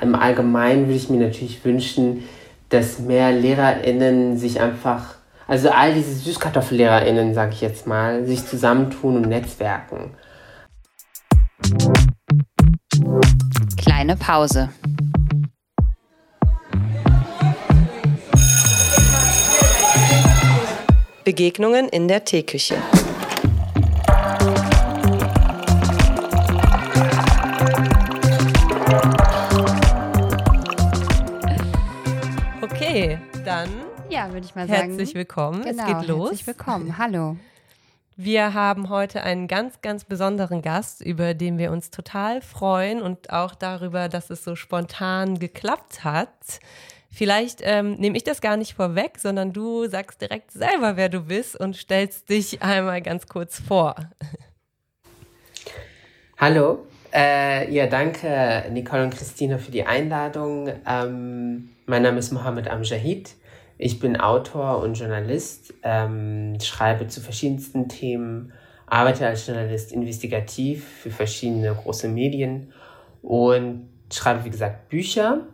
[0.00, 2.24] Im Allgemeinen würde ich mir natürlich wünschen,
[2.68, 9.16] dass mehr LehrerInnen sich einfach, also all diese SüßkartoffellehrerInnen, sage ich jetzt mal, sich zusammentun
[9.16, 10.14] und netzwerken.
[13.76, 14.68] Kleine Pause.
[21.24, 22.76] Begegnungen in der Teeküche.
[34.18, 34.88] Ja, würde ich mal sagen.
[34.88, 35.62] Herzlich willkommen.
[35.62, 36.30] Genau, es geht los.
[36.30, 36.98] Herzlich willkommen.
[36.98, 37.36] Hallo.
[38.16, 43.30] Wir haben heute einen ganz, ganz besonderen Gast, über den wir uns total freuen und
[43.30, 46.58] auch darüber, dass es so spontan geklappt hat.
[47.10, 51.20] Vielleicht ähm, nehme ich das gar nicht vorweg, sondern du sagst direkt selber, wer du
[51.22, 53.94] bist und stellst dich einmal ganz kurz vor.
[56.38, 60.72] Hallo, äh, ja, danke Nicole und Christina für die Einladung.
[60.86, 63.37] Ähm, mein Name ist Mohammed Amjahid.
[63.78, 68.52] Ich bin Autor und Journalist, ähm, schreibe zu verschiedensten Themen,
[68.86, 72.72] arbeite als Journalist investigativ für verschiedene große Medien
[73.22, 75.46] und schreibe, wie gesagt, Bücher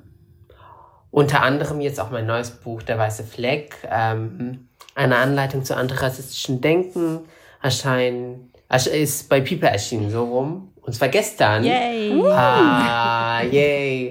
[1.14, 6.60] unter anderem jetzt auch mein neues Buch, Der Weiße Fleck, ähm, eine Anleitung zu antirassistischen
[6.60, 7.20] Denken,
[7.62, 10.72] erscheinen, ist bei People erschienen, so rum.
[10.82, 11.62] Und zwar gestern.
[11.62, 12.20] Yay!
[12.32, 14.03] Ah, yay!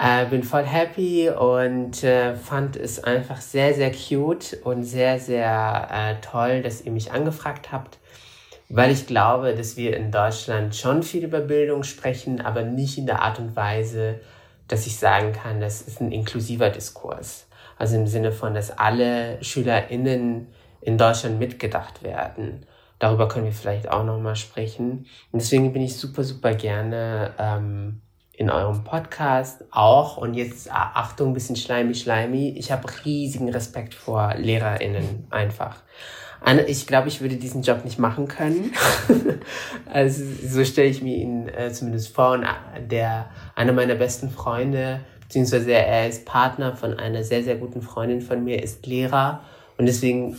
[0.00, 5.88] Äh, bin voll happy und äh, fand es einfach sehr, sehr cute und sehr, sehr
[5.90, 7.98] äh, toll, dass ihr mich angefragt habt,
[8.68, 13.06] weil ich glaube, dass wir in Deutschland schon viel über Bildung sprechen, aber nicht in
[13.06, 14.20] der Art und Weise,
[14.66, 17.46] dass ich sagen kann, das ist ein inklusiver Diskurs.
[17.78, 20.48] Also im Sinne von, dass alle SchülerInnen
[20.80, 22.66] in Deutschland mitgedacht werden.
[22.98, 25.06] Darüber können wir vielleicht auch nochmal sprechen.
[25.30, 28.00] Und deswegen bin ich super, super gerne ähm,
[28.36, 30.16] in eurem Podcast auch.
[30.16, 32.56] Und jetzt Achtung, ein bisschen schleimig, schleimig.
[32.56, 35.76] Ich habe riesigen Respekt vor LehrerInnen einfach.
[36.66, 38.72] Ich glaube, ich würde diesen Job nicht machen können.
[39.90, 42.32] also so stelle ich mir ihn äh, zumindest vor.
[42.32, 47.56] Und äh, der, einer meiner besten Freunde, beziehungsweise er ist Partner von einer sehr, sehr
[47.56, 49.40] guten Freundin von mir, ist Lehrer.
[49.78, 50.36] Und deswegen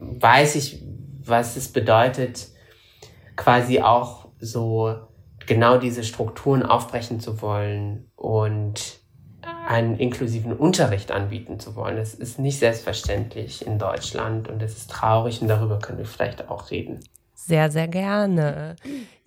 [0.00, 0.82] weiß ich,
[1.24, 2.48] was es bedeutet,
[3.36, 4.96] quasi auch so
[5.48, 9.00] genau diese Strukturen aufbrechen zu wollen und
[9.66, 11.96] einen inklusiven Unterricht anbieten zu wollen.
[11.96, 16.48] Das ist nicht selbstverständlich in Deutschland und das ist traurig und darüber können wir vielleicht
[16.48, 17.00] auch reden.
[17.34, 18.76] Sehr, sehr gerne.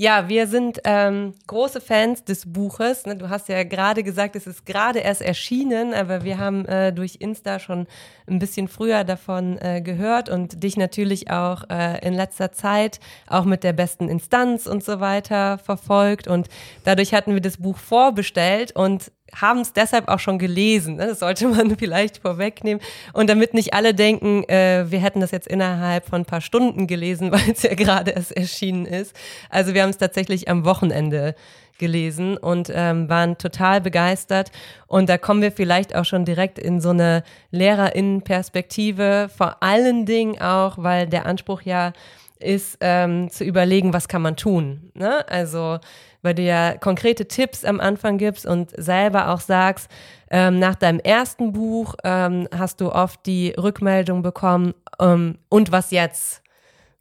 [0.02, 3.06] Ja, wir sind ähm, große Fans des Buches.
[3.06, 3.16] Ne?
[3.18, 7.18] Du hast ja gerade gesagt, es ist gerade erst erschienen, aber wir haben äh, durch
[7.20, 7.86] Insta schon
[8.26, 13.46] ein bisschen früher davon äh, gehört und dich natürlich auch äh, in letzter Zeit auch
[13.46, 16.28] mit der besten Instanz und so weiter verfolgt.
[16.28, 16.48] Und
[16.84, 20.96] dadurch hatten wir das Buch vorbestellt und haben es deshalb auch schon gelesen.
[20.96, 21.08] Ne?
[21.08, 22.82] Das sollte man vielleicht vorwegnehmen.
[23.14, 26.88] Und damit nicht alle denken, äh, wir hätten das jetzt innerhalb von ein paar Stunden
[26.88, 29.16] gelesen, weil es ja gerade erst erschienen ist.
[29.50, 31.36] Also wir haben es tatsächlich am Wochenende
[31.78, 34.52] gelesen und ähm, waren total begeistert.
[34.88, 40.42] Und da kommen wir vielleicht auch schon direkt in so eine Lehrerinnenperspektive, vor allen Dingen
[40.42, 41.94] auch, weil der Anspruch ja
[42.40, 44.92] ist, ähm, zu überlegen, was kann man tun.
[44.96, 45.28] Ne?
[45.30, 45.80] Also
[46.22, 49.90] weil du ja konkrete Tipps am Anfang gibst und selber auch sagst,
[50.30, 55.92] ähm, nach deinem ersten Buch ähm, hast du oft die Rückmeldung bekommen, ähm, und was
[55.92, 56.41] jetzt?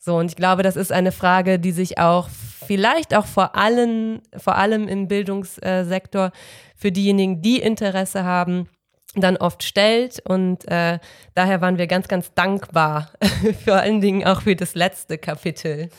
[0.02, 2.30] So, und ich glaube, das ist eine Frage, die sich auch
[2.66, 6.32] vielleicht auch vor allem, vor allem im Bildungssektor
[6.74, 8.66] für diejenigen, die Interesse haben,
[9.14, 10.22] dann oft stellt.
[10.24, 10.98] Und äh,
[11.34, 13.10] daher waren wir ganz, ganz dankbar,
[13.64, 15.90] vor allen Dingen auch für das letzte Kapitel.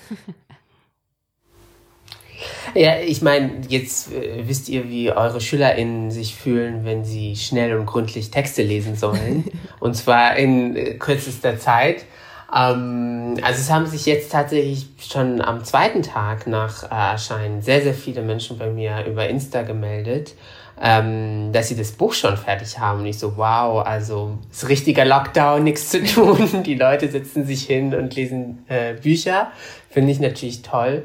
[2.74, 7.78] Ja, ich meine, jetzt äh, wisst ihr, wie eure SchülerInnen sich fühlen, wenn sie schnell
[7.78, 9.46] und gründlich Texte lesen sollen.
[9.80, 12.06] und zwar in äh, kürzester Zeit.
[12.54, 17.82] Ähm, also es haben sich jetzt tatsächlich schon am zweiten Tag nach äh, Erscheinen sehr,
[17.82, 20.36] sehr viele Menschen bei mir über Insta gemeldet,
[20.82, 23.02] ähm, dass sie das Buch schon fertig haben.
[23.02, 26.64] Und ich so, wow, also ist richtiger Lockdown, nichts zu tun.
[26.64, 29.52] Die Leute setzen sich hin und lesen äh, Bücher.
[29.90, 31.04] Finde ich natürlich toll.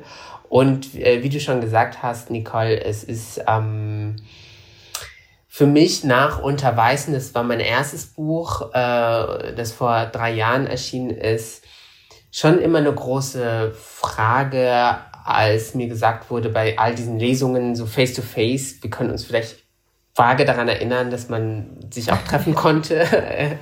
[0.49, 4.16] Und äh, wie du schon gesagt hast, Nicole, es ist ähm,
[5.57, 11.09] für mich nach Unterweißen, das war mein erstes Buch, äh, das vor drei Jahren erschienen
[11.09, 11.65] ist,
[12.31, 18.75] schon immer eine große Frage, als mir gesagt wurde, bei all diesen Lesungen so face-to-face,
[18.75, 19.65] -face, wir können uns vielleicht
[20.15, 23.07] vage daran erinnern, dass man sich auch treffen konnte.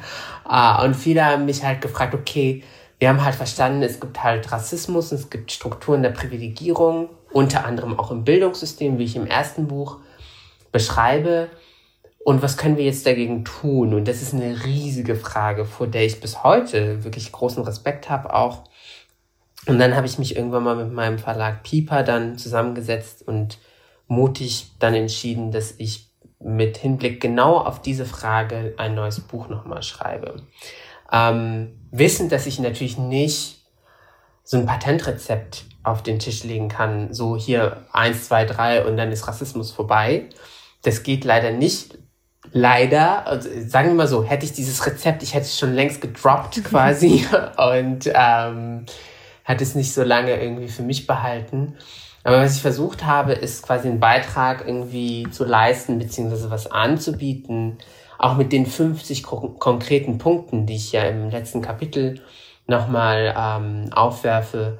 [0.46, 2.62] Ah, und viele haben mich halt gefragt, okay,
[2.99, 7.99] wir haben halt verstanden, es gibt halt Rassismus, es gibt Strukturen der Privilegierung, unter anderem
[7.99, 10.00] auch im Bildungssystem, wie ich im ersten Buch
[10.70, 11.49] beschreibe
[12.25, 13.93] und was können wir jetzt dagegen tun?
[13.93, 18.32] Und das ist eine riesige Frage, vor der ich bis heute wirklich großen Respekt habe
[18.32, 18.65] auch.
[19.67, 23.59] Und dann habe ich mich irgendwann mal mit meinem Verlag Piper dann zusammengesetzt und
[24.06, 29.82] mutig dann entschieden, dass ich mit Hinblick genau auf diese Frage ein neues Buch nochmal
[29.82, 30.43] schreibe.
[31.12, 33.67] Ähm, wissend, dass ich natürlich nicht
[34.43, 39.12] so ein Patentrezept auf den Tisch legen kann, so hier eins, zwei, drei und dann
[39.12, 40.31] ist Rassismus vorbei.
[40.82, 41.99] Das geht leider nicht
[42.55, 46.01] leider, also sagen wir mal so, hätte ich dieses Rezept, ich hätte es schon längst
[46.01, 47.27] gedroppt quasi
[47.75, 48.87] und ähm,
[49.43, 51.75] hätte es nicht so lange irgendwie für mich behalten.
[52.23, 57.77] Aber was ich versucht habe, ist quasi einen Beitrag irgendwie zu leisten, beziehungsweise was anzubieten,
[58.19, 62.23] auch mit den 50 konkreten Punkten, die ich ja im letzten Kapitel
[62.67, 64.79] nochmal ähm, aufwerfe,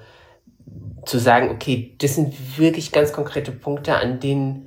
[1.05, 4.67] zu sagen, okay, das sind wirklich ganz konkrete Punkte, an denen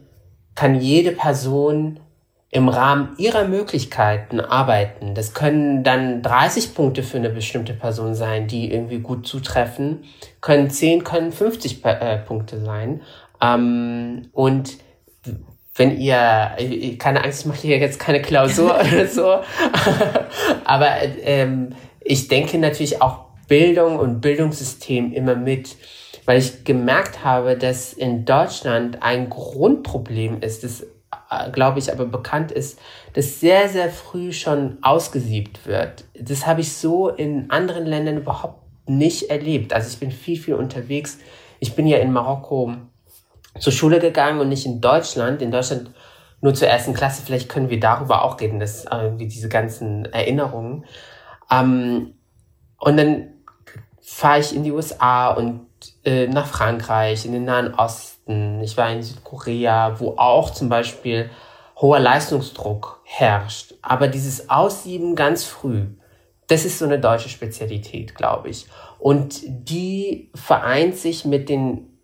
[0.53, 1.99] kann jede Person
[2.49, 5.13] im Rahmen ihrer Möglichkeiten arbeiten.
[5.13, 10.05] Das können dann 30 Punkte für eine bestimmte Person sein, die irgendwie gut zutreffen,
[10.39, 13.01] können 10, können 50 äh, Punkte sein.
[13.41, 14.77] Ähm, und
[15.75, 16.51] wenn ihr,
[16.97, 19.39] keine Angst, ich mache hier jetzt keine Klausur oder so,
[20.65, 20.89] aber
[21.23, 25.75] ähm, ich denke natürlich auch Bildung und Bildungssystem immer mit,
[26.25, 30.85] weil ich gemerkt habe, dass in Deutschland ein Grundproblem ist, das äh,
[31.51, 32.79] glaube ich, aber bekannt ist,
[33.13, 36.05] dass sehr, sehr früh schon ausgesiebt wird.
[36.19, 39.73] Das habe ich so in anderen Ländern überhaupt nicht erlebt.
[39.73, 41.19] Also ich bin viel, viel unterwegs.
[41.59, 42.73] Ich bin ja in Marokko
[43.59, 45.41] zur Schule gegangen und nicht in Deutschland.
[45.41, 45.91] In Deutschland
[46.41, 47.23] nur zur ersten Klasse.
[47.25, 50.85] Vielleicht können wir darüber auch reden, dass irgendwie diese ganzen Erinnerungen.
[51.51, 52.13] Ähm,
[52.79, 53.33] und dann
[54.01, 55.67] fahre ich in die USA und
[56.05, 58.16] äh, nach Frankreich, in den Nahen Osten.
[58.27, 61.29] Ich war in Südkorea, wo auch zum Beispiel
[61.77, 63.75] hoher Leistungsdruck herrscht.
[63.81, 65.87] Aber dieses Aussieben ganz früh,
[66.47, 68.67] das ist so eine deutsche Spezialität, glaube ich.
[68.99, 71.99] Und die vereint sich mit den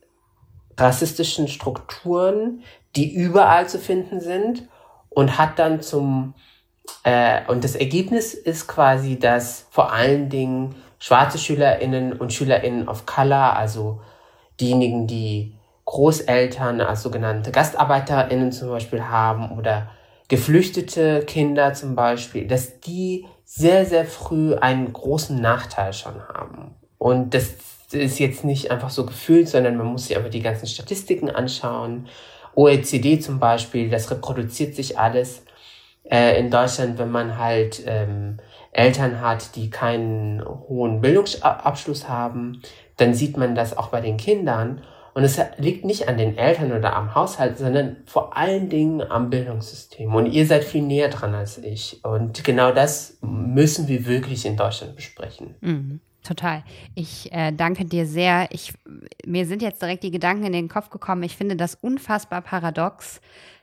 [0.77, 2.63] rassistischen Strukturen,
[2.95, 4.67] die überall zu finden sind
[5.09, 6.33] und hat dann zum
[7.03, 13.05] äh, und das Ergebnis ist quasi, dass vor allen Dingen schwarze SchülerInnen und SchülerInnen of
[13.05, 14.01] Color, also
[14.59, 15.55] diejenigen, die
[15.85, 19.89] Großeltern als sogenannte GastarbeiterInnen zum Beispiel haben oder
[20.27, 26.75] geflüchtete Kinder zum Beispiel, dass die sehr, sehr früh einen großen Nachteil schon haben.
[26.97, 27.53] Und das
[27.91, 32.07] ist jetzt nicht einfach so gefühlt, sondern man muss sich aber die ganzen Statistiken anschauen.
[32.55, 35.43] OECD zum Beispiel, das reproduziert sich alles
[36.09, 38.37] äh, in Deutschland, wenn man halt ähm,
[38.71, 42.61] Eltern hat, die keinen hohen Bildungsabschluss haben,
[42.97, 44.81] dann sieht man das auch bei den Kindern.
[45.13, 49.29] Und es liegt nicht an den Eltern oder am Haushalt, sondern vor allen Dingen am
[49.29, 50.13] Bildungssystem.
[50.13, 52.03] Und ihr seid viel näher dran als ich.
[52.03, 55.55] Und genau das müssen wir wirklich in Deutschland besprechen.
[55.61, 55.99] Mhm.
[56.23, 56.63] Total.
[56.95, 58.47] Ich äh, danke dir sehr.
[58.51, 58.73] Ich,
[59.25, 61.21] mir sind jetzt direkt die Gedanken in den Kopf gekommen.
[61.23, 63.19] Ich finde das unfassbar paradox,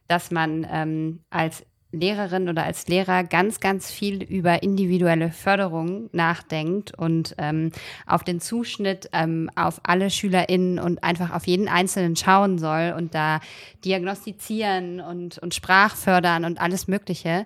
[0.09, 6.97] dass man ähm, als Lehrerin oder als Lehrer ganz, ganz viel über individuelle Förderung nachdenkt
[6.97, 7.73] und ähm,
[8.07, 13.15] auf den Zuschnitt ähm, auf alle SchülerInnen und einfach auf jeden Einzelnen schauen soll und
[13.15, 13.41] da
[13.85, 17.45] diagnostizieren und, und Sprachfördern und alles Mögliche.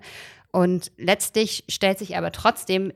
[0.51, 2.93] Und letztlich stellt sich aber trotzdem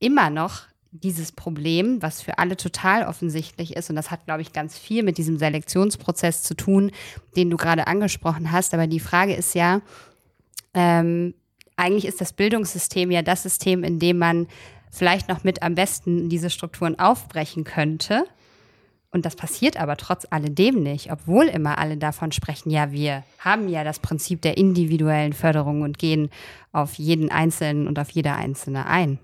[0.00, 4.52] immer noch dieses Problem, was für alle total offensichtlich ist, und das hat, glaube ich,
[4.52, 6.90] ganz viel mit diesem Selektionsprozess zu tun,
[7.36, 8.72] den du gerade angesprochen hast.
[8.74, 9.82] Aber die Frage ist ja,
[10.74, 11.34] ähm,
[11.76, 14.48] eigentlich ist das Bildungssystem ja das System, in dem man
[14.90, 18.24] vielleicht noch mit am besten diese Strukturen aufbrechen könnte.
[19.10, 23.68] Und das passiert aber trotz alledem nicht, obwohl immer alle davon sprechen, ja, wir haben
[23.68, 26.30] ja das Prinzip der individuellen Förderung und gehen
[26.72, 29.18] auf jeden Einzelnen und auf jeder Einzelne ein.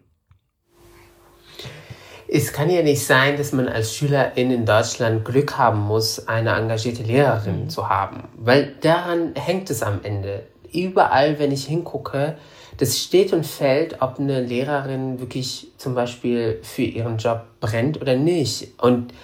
[2.27, 6.51] Es kann ja nicht sein, dass man als Schülerin in Deutschland Glück haben muss, eine
[6.53, 7.69] engagierte Lehrerin mhm.
[7.69, 12.37] zu haben, weil daran hängt es am Ende überall, wenn ich hingucke,
[12.78, 18.16] das steht und fällt, ob eine Lehrerin wirklich zum Beispiel für ihren Job brennt oder
[18.16, 18.81] nicht.
[18.81, 19.14] Und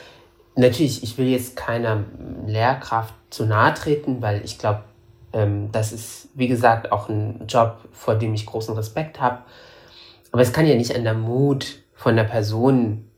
[0.55, 2.05] natürlich, ich will jetzt keiner
[2.47, 4.85] Lehrkraft zu nahe treten, weil ich glaube,
[5.33, 9.39] ähm, das ist, wie gesagt, auch ein Job, vor dem ich großen Respekt habe.
[10.33, 13.11] Aber es kann ja nicht an der Mut von der Person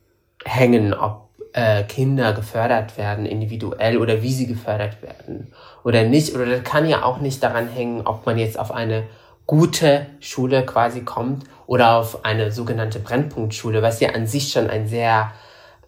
[0.45, 1.22] hängen, ob
[1.53, 6.35] äh, Kinder gefördert werden, individuell oder wie sie gefördert werden oder nicht.
[6.35, 9.03] Oder das kann ja auch nicht daran hängen, ob man jetzt auf eine
[9.45, 14.87] gute Schule quasi kommt oder auf eine sogenannte Brennpunktschule, was ja an sich schon ein
[14.87, 15.31] sehr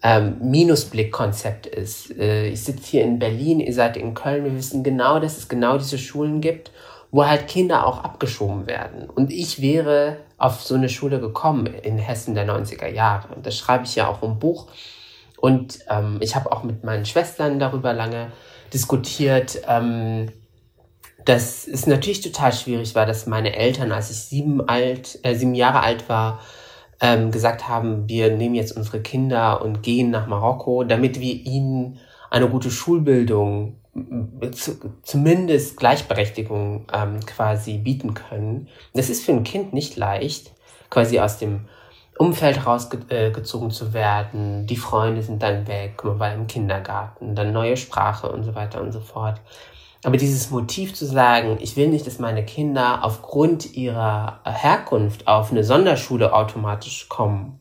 [0.04, 2.16] ähm, Minusblickkonzept ist.
[2.18, 5.48] Äh, ich sitze hier in Berlin, ihr seid in Köln, wir wissen genau, dass es
[5.48, 6.72] genau diese Schulen gibt,
[7.12, 9.10] wo halt Kinder auch abgeschoben werden.
[9.10, 13.34] Und ich wäre auf so eine Schule gekommen in Hessen der 90er Jahre.
[13.34, 14.68] Und das schreibe ich ja auch im Buch.
[15.46, 18.32] Und ähm, ich habe auch mit meinen Schwestern darüber lange
[18.74, 19.62] diskutiert.
[19.68, 20.32] Ähm,
[21.24, 25.54] dass es natürlich total schwierig war, dass meine Eltern, als ich sieben, alt, äh, sieben
[25.54, 26.40] Jahre alt war,
[27.00, 32.00] ähm, gesagt haben, wir nehmen jetzt unsere Kinder und gehen nach Marokko, damit wir ihnen
[32.32, 33.76] eine gute Schulbildung,
[34.52, 38.68] zu, zumindest Gleichberechtigung ähm, quasi bieten können.
[38.96, 40.54] Das ist für ein Kind nicht leicht,
[40.90, 41.66] quasi aus dem
[42.18, 44.68] Umfeld rausgezogen äh, zu werden.
[44.68, 48.82] Die Freunde sind dann weg, man war im Kindergarten, dann neue Sprache und so weiter
[48.82, 49.42] und so fort.
[50.04, 55.52] Aber dieses Motiv zu sagen, ich will nicht, dass meine Kinder aufgrund ihrer Herkunft auf
[55.52, 57.60] eine Sonderschule automatisch kommen,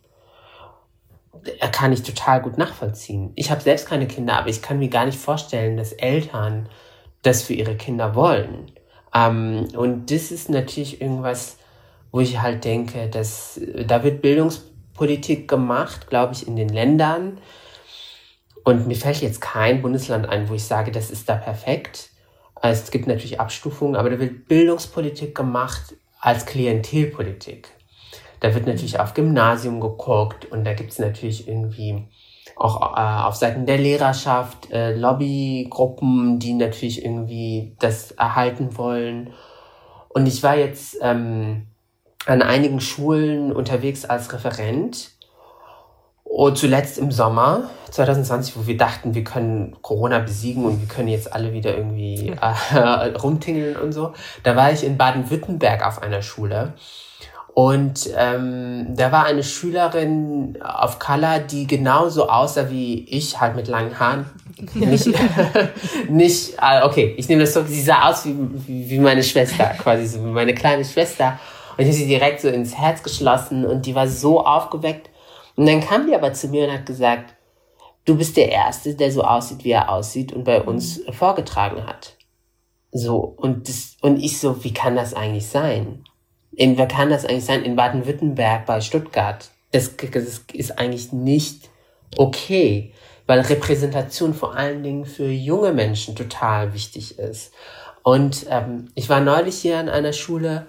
[1.72, 3.32] kann ich total gut nachvollziehen.
[3.34, 6.68] Ich habe selbst keine Kinder, aber ich kann mir gar nicht vorstellen, dass Eltern
[7.22, 8.70] das für ihre Kinder wollen.
[9.14, 11.56] Ähm, und das ist natürlich irgendwas,
[12.14, 17.38] wo ich halt denke, dass da wird Bildungspolitik gemacht, glaube ich, in den Ländern.
[18.62, 22.10] Und mir fällt jetzt kein Bundesland ein, wo ich sage, das ist da perfekt.
[22.62, 27.70] Es gibt natürlich Abstufungen, aber da wird Bildungspolitik gemacht als Klientelpolitik.
[28.38, 32.06] Da wird natürlich auf Gymnasium geguckt und da gibt es natürlich irgendwie
[32.54, 39.32] auch äh, auf Seiten der Lehrerschaft äh, Lobbygruppen, die natürlich irgendwie das erhalten wollen.
[40.10, 41.66] Und ich war jetzt ähm,
[42.26, 45.10] an einigen Schulen unterwegs als Referent
[46.24, 51.08] und zuletzt im Sommer 2020, wo wir dachten, wir können Corona besiegen und wir können
[51.08, 56.22] jetzt alle wieder irgendwie äh, rumtingeln und so, da war ich in Baden-Württemberg auf einer
[56.22, 56.72] Schule.
[57.54, 63.68] Und ähm, da war eine Schülerin auf Color, die genauso aussah wie ich, halt mit
[63.68, 64.26] langen Haaren.
[64.74, 65.06] Nicht,
[66.08, 68.34] nicht äh, okay, ich nehme das so, sie sah aus wie,
[68.66, 71.38] wie meine Schwester, quasi so wie meine kleine Schwester.
[71.76, 75.10] Und ich habe sie direkt so ins Herz geschlossen und die war so aufgeweckt.
[75.56, 77.34] Und dann kam die aber zu mir und hat gesagt,
[78.04, 82.16] du bist der Erste, der so aussieht, wie er aussieht und bei uns vorgetragen hat.
[82.92, 86.04] So, und, das, und ich so, wie kann das eigentlich sein?
[86.52, 87.64] In, wer kann das eigentlich sein?
[87.64, 89.50] In Baden-Württemberg bei Stuttgart.
[89.72, 91.70] Das, das ist eigentlich nicht
[92.16, 92.92] okay,
[93.26, 97.52] weil Repräsentation vor allen Dingen für junge Menschen total wichtig ist.
[98.04, 100.66] Und ähm, ich war neulich hier an einer Schule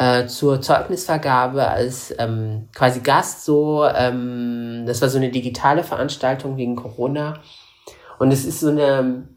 [0.00, 3.84] äh, zur Zeugnisvergabe als ähm, quasi Gast so.
[3.84, 7.38] Ähm, das war so eine digitale Veranstaltung wegen Corona.
[8.18, 9.28] Und es ist so eine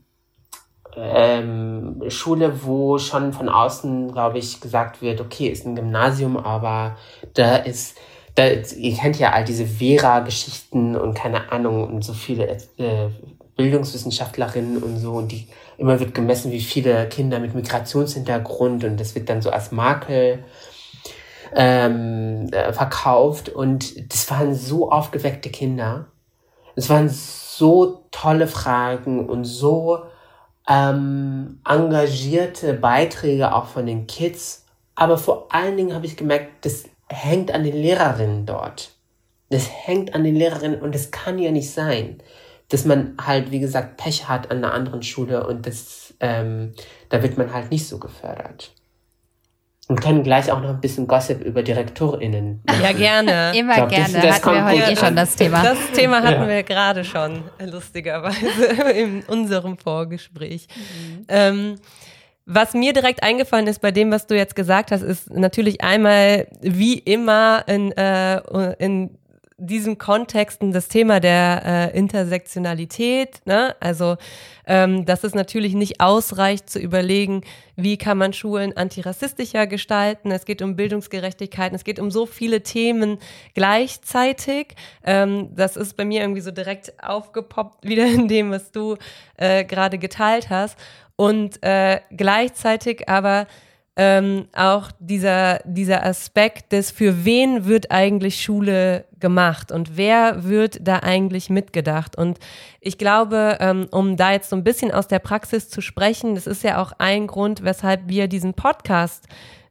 [0.96, 6.96] ähm, Schule, wo schon von außen, glaube ich, gesagt wird, okay, ist ein Gymnasium, aber
[7.34, 7.98] da ist,
[8.36, 13.10] da, ihr kennt ja all diese Vera-Geschichten und keine Ahnung und so viele äh,
[13.58, 19.15] Bildungswissenschaftlerinnen und so und die immer wird gemessen, wie viele Kinder mit Migrationshintergrund und das
[19.15, 20.44] wird dann so als Makel
[21.56, 26.08] ähm, äh, verkauft und das waren so aufgeweckte Kinder.
[26.75, 30.03] Es waren so tolle Fragen und so
[30.68, 34.65] ähm, engagierte Beiträge auch von den Kids.
[34.96, 38.92] Aber vor allen Dingen habe ich gemerkt, das hängt an den Lehrerinnen dort.
[39.50, 42.22] Das hängt an den Lehrerinnen und das kann ja nicht sein
[42.70, 46.74] dass man halt, wie gesagt, Pech hat an einer anderen Schule und das, ähm,
[47.10, 48.72] da wird man halt nicht so gefördert.
[49.89, 52.63] Und können gleich auch noch ein bisschen Gossip über DirektorInnen.
[52.67, 52.82] Machen.
[52.82, 53.51] Ja, gerne.
[53.55, 54.13] Immer glaub, gerne.
[54.13, 55.62] Das, das hatten wir heute eh schon das Thema.
[55.62, 56.48] Das Thema hatten ja.
[56.48, 58.63] wir gerade schon, lustigerweise,
[58.96, 60.67] in unserem Vorgespräch.
[60.75, 61.25] Mhm.
[61.27, 61.75] Ähm,
[62.46, 66.48] was mir direkt eingefallen ist bei dem, was du jetzt gesagt hast, ist natürlich einmal
[66.62, 68.41] wie immer in, äh,
[68.79, 69.17] in
[69.65, 73.75] diesen Kontexten das Thema der äh, Intersektionalität, ne?
[73.79, 74.17] also
[74.65, 77.41] ähm, dass es natürlich nicht ausreicht zu überlegen,
[77.75, 80.32] wie kann man Schulen antirassistischer gestalten.
[80.32, 83.17] Es geht um Bildungsgerechtigkeit, es geht um so viele Themen
[83.53, 84.75] gleichzeitig.
[85.03, 88.98] Ähm, das ist bei mir irgendwie so direkt aufgepoppt wieder in dem, was du
[89.38, 90.77] äh, gerade geteilt hast.
[91.15, 93.48] Und äh, gleichzeitig aber
[93.96, 100.80] ähm, auch dieser, dieser Aspekt des, für wen wird eigentlich Schule gemacht und wer wird
[100.82, 102.18] da eigentlich mitgedacht.
[102.18, 102.40] Und
[102.82, 106.48] ich glaube, ähm, um da jetzt so ein bisschen aus der Praxis zu sprechen, das
[106.48, 109.28] ist ja auch ein Grund, weshalb wir diesen Podcast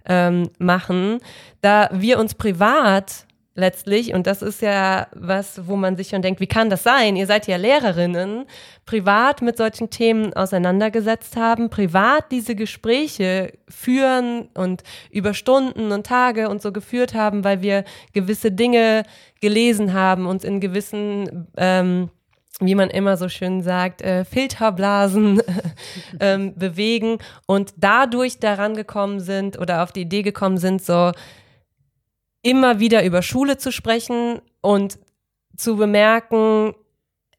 [0.06, 1.18] ähm, machen,
[1.60, 6.40] da wir uns privat letztlich, und das ist ja was, wo man sich schon denkt,
[6.40, 7.16] wie kann das sein?
[7.16, 8.46] Ihr seid ja Lehrerinnen,
[8.86, 16.48] privat mit solchen Themen auseinandergesetzt haben, privat diese Gespräche führen und über Stunden und Tage
[16.48, 19.04] und so geführt haben, weil wir gewisse Dinge
[19.40, 22.10] gelesen haben, uns in gewissen ähm,
[22.60, 25.42] wie man immer so schön sagt, äh, Filterblasen
[26.20, 31.12] ähm, bewegen und dadurch daran gekommen sind oder auf die Idee gekommen sind, so
[32.42, 34.98] immer wieder über Schule zu sprechen und
[35.56, 36.74] zu bemerken,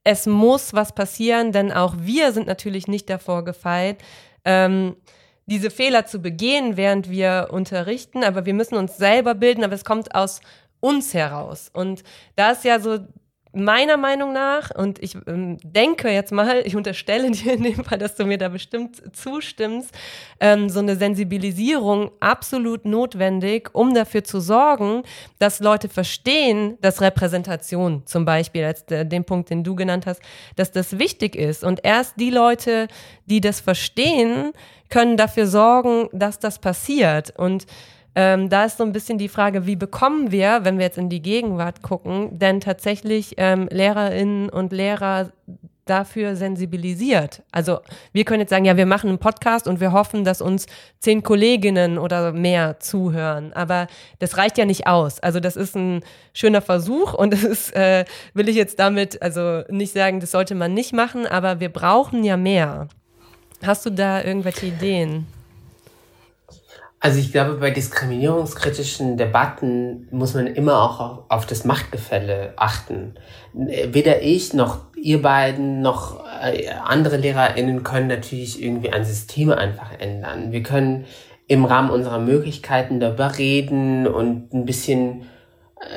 [0.03, 4.01] es muss was passieren, denn auch wir sind natürlich nicht davor gefeit,
[4.45, 4.95] ähm,
[5.45, 9.85] diese Fehler zu begehen, während wir unterrichten, aber wir müssen uns selber bilden, aber es
[9.85, 10.41] kommt aus
[10.79, 11.69] uns heraus.
[11.73, 12.03] Und
[12.35, 12.99] da ist ja so
[13.53, 17.99] meiner Meinung nach, und ich ähm, denke jetzt mal, ich unterstelle dir in dem Fall,
[17.99, 19.91] dass du mir da bestimmt zustimmst,
[20.39, 25.03] ähm, so eine Sensibilisierung absolut notwendig, um dafür zu sorgen,
[25.39, 30.21] dass Leute verstehen, dass Repräsentation zum Beispiel, als der, den Punkt, den du genannt hast,
[30.55, 31.63] dass das wichtig ist.
[31.63, 32.87] Und erst die Leute,
[33.27, 34.51] die das verstehen,
[34.89, 37.33] können dafür sorgen, dass das passiert.
[37.37, 37.65] Und
[38.15, 41.09] ähm, da ist so ein bisschen die Frage, wie bekommen wir, wenn wir jetzt in
[41.09, 45.31] die Gegenwart gucken, denn tatsächlich ähm, Lehrerinnen und Lehrer
[45.85, 47.41] dafür sensibilisiert.
[47.51, 47.79] Also
[48.13, 50.65] wir können jetzt sagen, ja, wir machen einen Podcast und wir hoffen, dass uns
[50.99, 53.51] zehn Kolleginnen oder mehr zuhören.
[53.53, 53.87] Aber
[54.19, 55.19] das reicht ja nicht aus.
[55.19, 56.01] Also das ist ein
[56.33, 60.55] schöner Versuch und das ist, äh, will ich jetzt damit also nicht sagen, das sollte
[60.55, 62.87] man nicht machen, aber wir brauchen ja mehr.
[63.65, 65.27] Hast du da irgendwelche Ideen?
[67.03, 73.15] Also ich glaube, bei diskriminierungskritischen Debatten muss man immer auch auf, auf das Machtgefälle achten.
[73.51, 79.99] Weder ich noch ihr beiden noch äh, andere LehrerInnen können natürlich irgendwie ein System einfach
[79.99, 80.53] ändern.
[80.53, 81.03] Wir können
[81.47, 85.23] im Rahmen unserer Möglichkeiten darüber reden und ein bisschen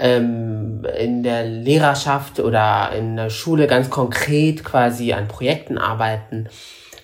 [0.01, 6.49] ähm, in der Lehrerschaft oder in der Schule ganz konkret quasi an Projekten arbeiten.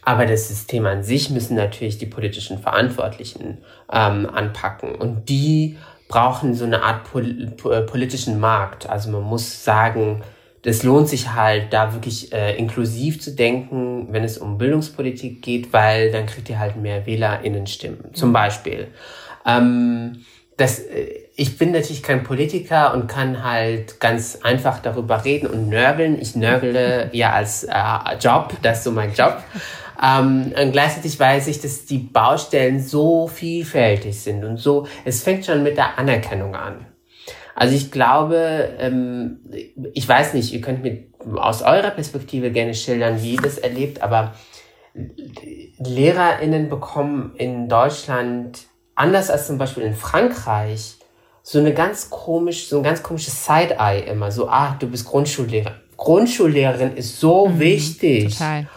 [0.05, 3.59] Aber das System an sich müssen natürlich die politischen Verantwortlichen
[3.93, 4.95] ähm, anpacken.
[4.97, 5.79] Und die
[6.09, 8.89] brauchen so eine Art pol äh, politischen Markt.
[8.89, 10.23] Also man muss sagen,
[10.63, 15.73] das lohnt sich halt, da wirklich äh, inklusiv zu denken, wenn es um Bildungspolitik geht,
[15.73, 18.15] weil dann kriegt ihr halt mehr WählerInnenstimmen.
[18.15, 18.89] Zum Beispiel.
[19.47, 20.25] Ähm,
[20.57, 25.69] das, äh, ich bin natürlich kein Politiker und kann halt ganz einfach darüber reden und
[25.69, 26.21] nörgeln.
[26.21, 27.73] Ich nörgle ja als äh,
[28.21, 29.43] Job, das ist so mein Job.
[30.03, 35.47] Ähm, und gleichzeitig weiß ich, dass die Baustellen so vielfältig sind und so, es fängt
[35.47, 36.87] schon mit der Anerkennung an.
[37.55, 39.41] Also ich glaube, ähm,
[39.95, 41.05] ich weiß nicht, ihr könnt mir
[41.37, 44.35] aus eurer Perspektive gerne schildern, wie ihr das erlebt, aber
[45.79, 50.97] LehrerInnen bekommen in Deutschland, anders als zum Beispiel in Frankreich,
[51.43, 54.31] so eine ganz komisch, so ein ganz komisches Side-Eye immer.
[54.31, 55.73] So, ah, du bist Grundschullehrer.
[55.97, 58.39] Grundschullehrerin ist so mhm, wichtig.
[58.39, 58.69] Total.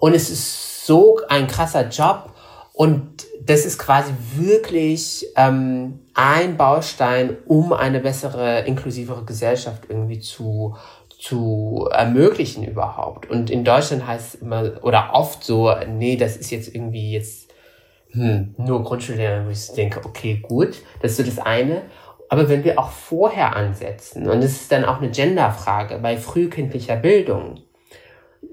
[0.00, 2.30] Und es ist so ein krasser Job
[2.72, 10.76] und das ist quasi wirklich ähm, ein Baustein, um eine bessere, inklusivere Gesellschaft irgendwie zu,
[11.18, 13.30] zu ermöglichen überhaupt.
[13.30, 17.46] Und in Deutschland heißt es immer oder oft so, nee, das ist jetzt irgendwie jetzt
[18.10, 21.82] hm, nur Grundschullehrer, wo ich denke, okay, gut, das ist so das eine.
[22.28, 26.96] Aber wenn wir auch vorher ansetzen, und das ist dann auch eine Genderfrage bei frühkindlicher
[26.96, 27.60] Bildung,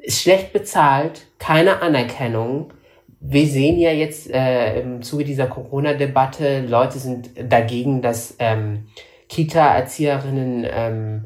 [0.01, 2.71] ist schlecht bezahlt, keine Anerkennung.
[3.19, 8.87] Wir sehen ja jetzt äh, im Zuge dieser Corona-Debatte, Leute sind dagegen, dass ähm,
[9.29, 11.25] Kita-Erzieherinnen ähm,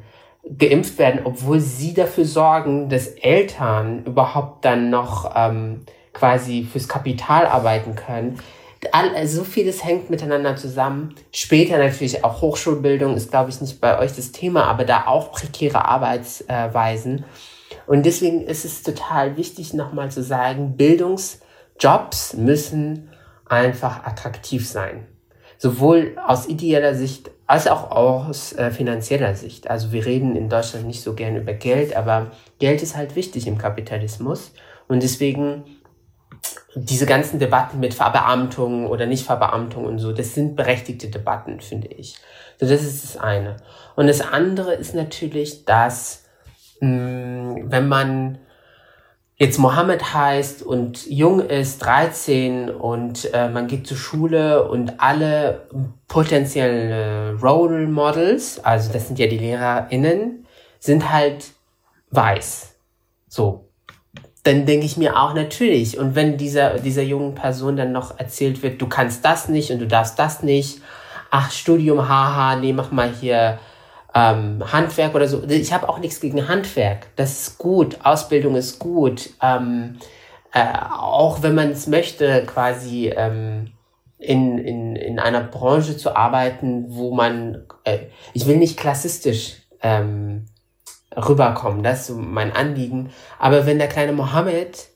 [0.57, 5.81] geimpft werden, obwohl sie dafür sorgen, dass Eltern überhaupt dann noch ähm,
[6.13, 8.39] quasi fürs Kapital arbeiten können.
[8.91, 11.15] All, so vieles hängt miteinander zusammen.
[11.31, 15.31] Später natürlich auch Hochschulbildung ist, glaube ich, nicht bei euch das Thema, aber da auch
[15.31, 17.25] prekäre Arbeitsweisen.
[17.85, 23.09] Und deswegen ist es total wichtig, nochmal zu sagen, Bildungsjobs müssen
[23.45, 25.07] einfach attraktiv sein.
[25.57, 29.69] Sowohl aus ideeller Sicht als auch aus äh, finanzieller Sicht.
[29.69, 33.47] Also wir reden in Deutschland nicht so gern über Geld, aber Geld ist halt wichtig
[33.47, 34.51] im Kapitalismus.
[34.89, 35.63] Und deswegen
[36.75, 42.17] diese ganzen Debatten mit Verbeamtung oder Nichtverbeamtung und so, das sind berechtigte Debatten, finde ich.
[42.59, 43.57] So, das ist das eine.
[43.95, 46.27] Und das andere ist natürlich, dass
[46.79, 48.39] Mm, wenn man
[49.35, 55.67] jetzt Mohammed heißt und jung ist, 13 und äh, man geht zur Schule und alle
[56.07, 60.45] potenziellen Role Models, also das sind ja die LehrerInnen,
[60.79, 61.51] sind halt
[62.11, 62.75] weiß.
[63.27, 63.66] So.
[64.47, 65.97] Dann denke ich mir auch natürlich.
[65.97, 69.79] Und wenn dieser, dieser jungen Person dann noch erzählt wird, du kannst das nicht und
[69.79, 70.79] du darfst das nicht,
[71.29, 73.59] ach, Studium, haha, nee, mach mal hier
[74.15, 75.43] ähm, Handwerk oder so.
[75.49, 77.07] Ich habe auch nichts gegen Handwerk.
[77.17, 77.97] Das ist gut.
[78.05, 79.31] Ausbildung ist gut.
[79.41, 79.97] Ähm,
[80.53, 80.63] äh,
[80.97, 83.73] auch wenn man es möchte, quasi ähm,
[84.17, 87.97] in, in, in einer Branche zu arbeiten, wo man, äh,
[88.33, 90.45] ich will nicht klassistisch ähm,
[91.17, 91.83] rüberkommen.
[91.83, 93.09] Das ist so mein Anliegen.
[93.39, 94.87] Aber wenn der kleine Mohammed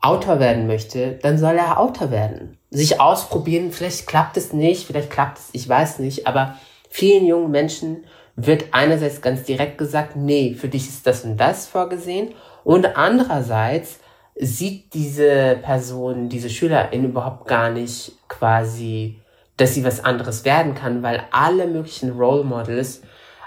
[0.00, 2.58] Autor werden möchte, dann soll er Autor werden.
[2.70, 6.56] Sich ausprobieren, vielleicht klappt es nicht, vielleicht klappt es, ich weiß nicht, aber
[6.90, 8.04] vielen jungen Menschen
[8.36, 13.98] wird einerseits ganz direkt gesagt, nee, für dich ist das und das vorgesehen und andererseits
[14.34, 19.20] sieht diese Person, diese Schülerin überhaupt gar nicht quasi,
[19.56, 23.02] dass sie was anderes werden kann, weil alle möglichen Role Models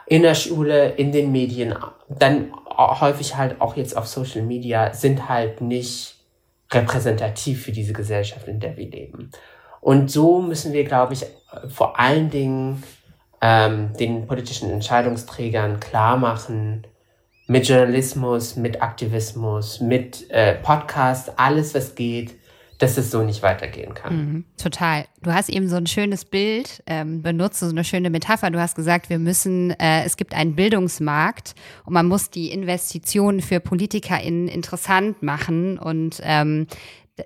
[0.08, 1.76] in der Schule, in den Medien,
[2.10, 6.16] dann häufig halt auch jetzt auf Social Media sind halt nicht
[6.72, 9.32] repräsentativ für diese Gesellschaft, in der wir leben.
[9.82, 11.26] Und so müssen wir, glaube ich,
[11.68, 12.84] vor allen Dingen
[13.42, 16.86] ähm, den politischen Entscheidungsträgern klar machen,
[17.48, 22.36] mit Journalismus, mit Aktivismus, mit äh, Podcast, alles was geht,
[22.78, 24.16] dass es so nicht weitergehen kann.
[24.16, 25.06] Mhm, total.
[25.22, 28.52] Du hast eben so ein schönes Bild ähm, benutzt, so eine schöne Metapher.
[28.52, 33.42] Du hast gesagt, wir müssen, äh, es gibt einen Bildungsmarkt und man muss die Investitionen
[33.42, 36.68] für PolitikerInnen interessant machen und ähm,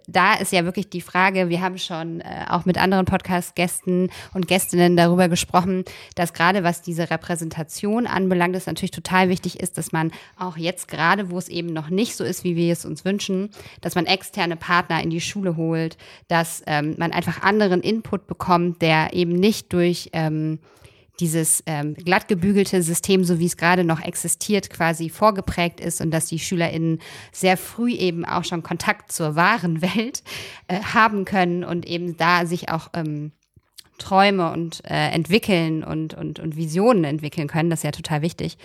[0.07, 4.47] da ist ja wirklich die Frage, wir haben schon äh, auch mit anderen Podcast-Gästen und
[4.47, 5.83] Gästinnen darüber gesprochen,
[6.15, 10.87] dass gerade was diese Repräsentation anbelangt, es natürlich total wichtig ist, dass man auch jetzt
[10.87, 13.49] gerade, wo es eben noch nicht so ist, wie wir es uns wünschen,
[13.81, 18.81] dass man externe Partner in die Schule holt, dass ähm, man einfach anderen Input bekommt,
[18.81, 20.59] der eben nicht durch ähm,
[21.21, 26.11] dieses ähm, glatt gebügelte System, so wie es gerade noch existiert, quasi vorgeprägt ist und
[26.11, 26.99] dass die SchülerInnen
[27.31, 30.23] sehr früh eben auch schon Kontakt zur wahren Welt
[30.67, 33.31] äh, haben können und eben da sich auch ähm,
[33.99, 37.69] Träume und äh, entwickeln und, und, und Visionen entwickeln können.
[37.69, 38.57] Das ist ja total wichtig.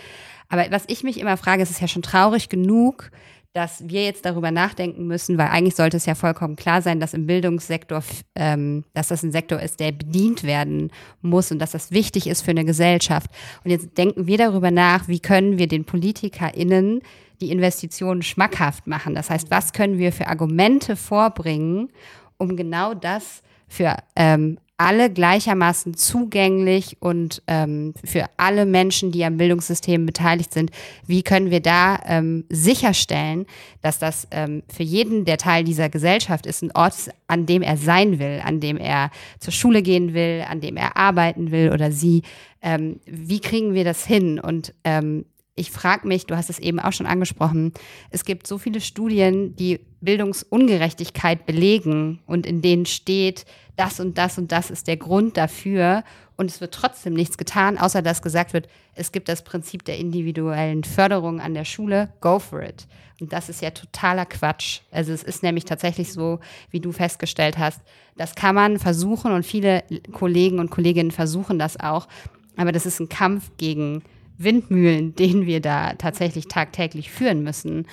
[0.49, 3.11] Aber was ich mich immer frage, es ist ja schon traurig genug,
[3.53, 7.13] dass wir jetzt darüber nachdenken müssen, weil eigentlich sollte es ja vollkommen klar sein, dass
[7.13, 8.03] im Bildungssektor,
[8.35, 12.43] ähm, dass das ein Sektor ist, der bedient werden muss und dass das wichtig ist
[12.43, 13.31] für eine Gesellschaft.
[13.63, 17.01] Und jetzt denken wir darüber nach, wie können wir den PolitikerInnen
[17.41, 19.15] die Investitionen schmackhaft machen.
[19.15, 21.89] Das heißt, was können wir für Argumente vorbringen,
[22.37, 29.37] um genau das für ähm, alle gleichermaßen zugänglich und ähm, für alle Menschen, die am
[29.37, 30.69] Bildungssystem beteiligt sind,
[31.07, 33.47] wie können wir da ähm, sicherstellen,
[33.81, 36.93] dass das ähm, für jeden, der Teil dieser Gesellschaft ist, ein Ort
[37.27, 40.95] an dem er sein will, an dem er zur Schule gehen will, an dem er
[40.95, 42.21] arbeiten will oder sie.
[42.61, 44.39] Ähm, wie kriegen wir das hin?
[44.39, 45.25] Und ähm,
[45.55, 47.73] ich frage mich, du hast es eben auch schon angesprochen,
[48.11, 54.37] es gibt so viele Studien, die Bildungsungerechtigkeit belegen und in denen steht, das und das
[54.37, 56.03] und das ist der Grund dafür
[56.35, 59.97] und es wird trotzdem nichts getan, außer dass gesagt wird, es gibt das Prinzip der
[59.97, 62.87] individuellen Förderung an der Schule, go for it.
[63.19, 64.81] Und das ist ja totaler Quatsch.
[64.91, 67.81] Also es ist nämlich tatsächlich so, wie du festgestellt hast,
[68.15, 72.07] das kann man versuchen und viele Kollegen und Kolleginnen versuchen das auch,
[72.55, 74.03] aber das ist ein Kampf gegen
[74.37, 77.87] Windmühlen, den wir da tatsächlich tagtäglich führen müssen.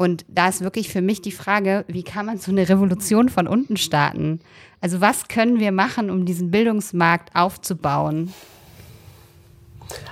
[0.00, 3.46] Und da ist wirklich für mich die Frage, wie kann man so eine Revolution von
[3.46, 4.40] unten starten?
[4.80, 8.32] Also was können wir machen, um diesen Bildungsmarkt aufzubauen?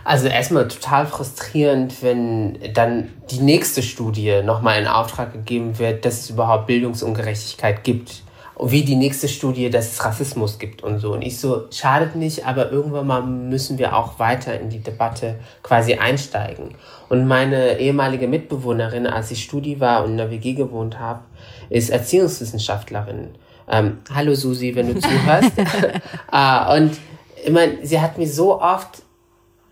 [0.05, 6.21] Also erstmal total frustrierend, wenn dann die nächste Studie nochmal in Auftrag gegeben wird, dass
[6.21, 8.25] es überhaupt Bildungsungerechtigkeit gibt
[8.61, 11.13] wie die nächste Studie, dass es Rassismus gibt und so.
[11.13, 15.37] Und ich so, schadet nicht, aber irgendwann mal müssen wir auch weiter in die Debatte
[15.63, 16.75] quasi einsteigen.
[17.09, 21.21] Und meine ehemalige Mitbewohnerin, als ich Studi war und in der WG gewohnt habe,
[21.71, 23.31] ist Erziehungswissenschaftlerin.
[23.71, 25.53] Ähm, hallo Susi, wenn du zuhörst.
[26.33, 26.99] äh, und
[27.45, 29.03] ich meine, sie hat mir so oft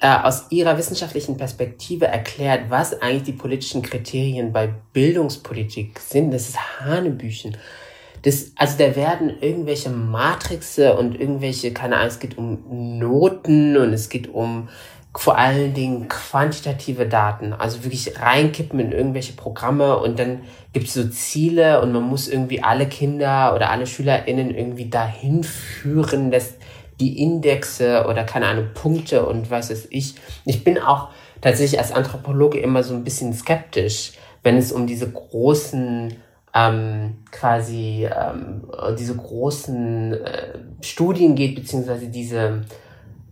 [0.01, 6.33] äh, aus ihrer wissenschaftlichen Perspektive erklärt, was eigentlich die politischen Kriterien bei Bildungspolitik sind.
[6.33, 7.57] Das ist Hanebüchen.
[8.27, 13.93] Das, also da werden irgendwelche Matrixe und irgendwelche, keine Ahnung, es geht um Noten und
[13.93, 14.69] es geht um
[15.17, 20.41] vor allen Dingen quantitative Daten, also wirklich reinkippen in irgendwelche Programme und dann
[20.73, 25.45] gibt es so Ziele und man muss irgendwie alle Kinder oder alle SchülerInnen irgendwie dahin
[25.45, 26.55] führen, dass
[26.99, 30.17] die Indexe oder keine Ahnung, Punkte und was weiß ich.
[30.45, 31.11] Ich bin auch
[31.41, 36.26] tatsächlich als Anthropologe immer so ein bisschen skeptisch, wenn es um diese großen
[36.57, 38.63] ähm, quasi ähm,
[38.99, 42.65] diese großen äh, Studien geht, beziehungsweise diese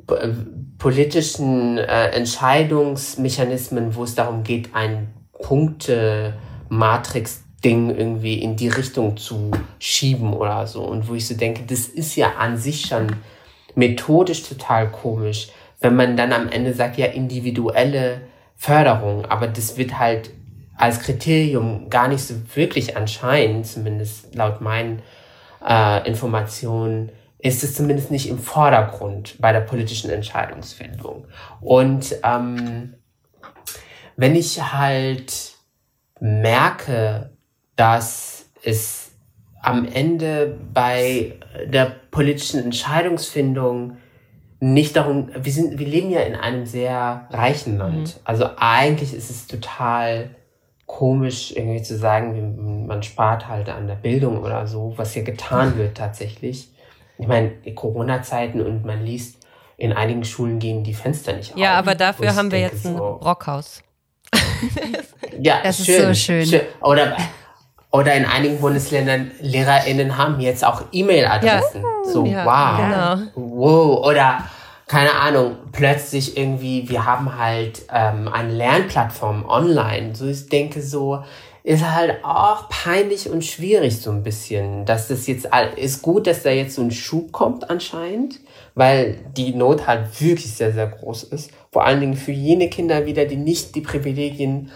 [0.08, 0.28] äh,
[0.78, 10.34] politischen äh, Entscheidungsmechanismen, wo es darum geht, ein Punkte-Matrix-Ding irgendwie in die Richtung zu schieben
[10.34, 10.82] oder so.
[10.82, 13.06] Und wo ich so denke, das ist ja an sich schon
[13.74, 15.48] methodisch total komisch,
[15.80, 18.20] wenn man dann am Ende sagt, ja, individuelle
[18.54, 20.28] Förderung, aber das wird halt
[20.76, 25.02] als Kriterium gar nicht so wirklich anscheinend, zumindest laut meinen
[25.66, 31.26] äh, Informationen, ist es zumindest nicht im Vordergrund bei der politischen Entscheidungsfindung.
[31.60, 32.94] Und ähm,
[34.16, 35.52] wenn ich halt
[36.20, 37.30] merke,
[37.76, 39.12] dass es
[39.60, 41.34] am Ende bei
[41.66, 43.98] der politischen Entscheidungsfindung
[44.60, 48.16] nicht darum, wir sind, wir leben ja in einem sehr reichen Land.
[48.16, 48.20] Mhm.
[48.24, 50.30] Also eigentlich ist es total
[50.86, 55.76] komisch, irgendwie zu sagen, man spart halt an der Bildung oder so, was hier getan
[55.78, 56.68] wird tatsächlich.
[57.18, 59.38] Ich meine, Corona-Zeiten und man liest,
[59.76, 61.58] in einigen Schulen gehen die Fenster nicht auf.
[61.58, 63.82] Ja, aber dafür haben wir jetzt so, ein Rockhaus.
[65.40, 66.46] ja, das schön, ist so schön.
[66.46, 66.60] schön.
[66.80, 67.16] Oder,
[67.90, 71.82] oder in einigen Bundesländern, LehrerInnen haben jetzt auch E-Mail-Adressen.
[71.82, 72.10] Ja.
[72.12, 73.24] So, ja, wow.
[73.24, 73.30] Genau.
[73.34, 74.06] Wow.
[74.06, 74.44] Oder
[74.86, 80.14] keine Ahnung, plötzlich irgendwie, wir haben halt ähm, eine Lernplattform online.
[80.14, 81.22] So, ich denke so,
[81.62, 86.42] ist halt auch peinlich und schwierig so ein bisschen, dass das jetzt ist gut, dass
[86.42, 88.40] da jetzt so ein Schub kommt anscheinend,
[88.74, 91.50] weil die Not halt wirklich sehr sehr groß ist.
[91.72, 94.70] Vor allen Dingen für jene Kinder wieder, die nicht die Privilegien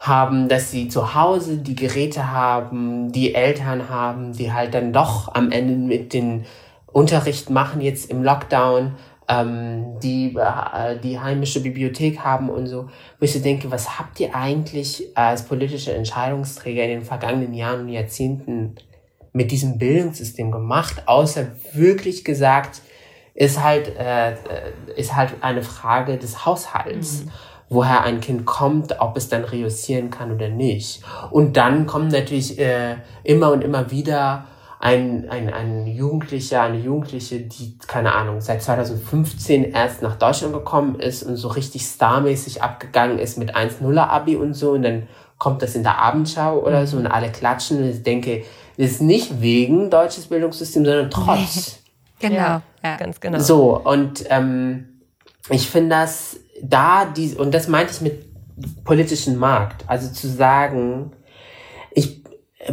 [0.00, 5.32] haben, dass sie zu Hause die Geräte haben, die Eltern haben, die halt dann doch
[5.32, 6.44] am Ende mit den
[6.90, 8.96] Unterricht machen jetzt im Lockdown
[9.28, 14.18] ähm, die, äh, die heimische Bibliothek haben und so, wo ich so denke, was habt
[14.20, 18.76] ihr eigentlich als politische Entscheidungsträger in den vergangenen Jahren und Jahrzehnten
[19.32, 22.82] mit diesem Bildungssystem gemacht, außer wirklich gesagt,
[23.34, 24.34] ist halt, äh,
[24.96, 27.24] ist halt eine Frage des Haushalts.
[27.24, 27.30] Mhm
[27.72, 31.02] woher ein Kind kommt, ob es dann reüssieren kann oder nicht.
[31.30, 34.46] Und dann kommen natürlich äh, immer und immer wieder
[34.82, 40.98] ein, ein, ein Jugendlicher, eine Jugendliche, die, keine Ahnung, seit 2015 erst nach Deutschland gekommen
[40.98, 44.72] ist und so richtig starmäßig abgegangen ist mit 1-0er Abi und so.
[44.72, 45.06] Und dann
[45.38, 47.78] kommt das in der Abendschau oder so und alle klatschen.
[47.78, 48.42] Und ich denke,
[48.76, 51.78] das ist nicht wegen deutsches Bildungssystem, sondern trotz.
[52.18, 53.38] genau, ja, ja, ganz genau.
[53.38, 55.00] So, und ähm,
[55.48, 61.12] ich finde das da, die, und das meinte ich mit politischen Markt, also zu sagen,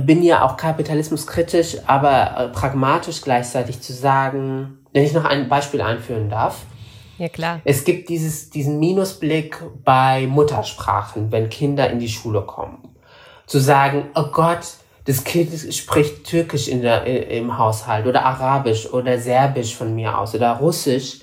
[0.06, 5.82] bin ja auch kapitalismuskritisch, aber äh, pragmatisch gleichzeitig zu sagen, wenn ich noch ein Beispiel
[5.82, 6.66] einführen darf.
[7.18, 7.60] Ja, klar.
[7.66, 12.96] Es gibt dieses, diesen Minusblick bei Muttersprachen, wenn Kinder in die Schule kommen.
[13.46, 14.60] Zu sagen, oh Gott,
[15.06, 20.36] das Kind spricht Türkisch in der, im Haushalt oder Arabisch oder Serbisch von mir aus
[20.36, 21.22] oder Russisch.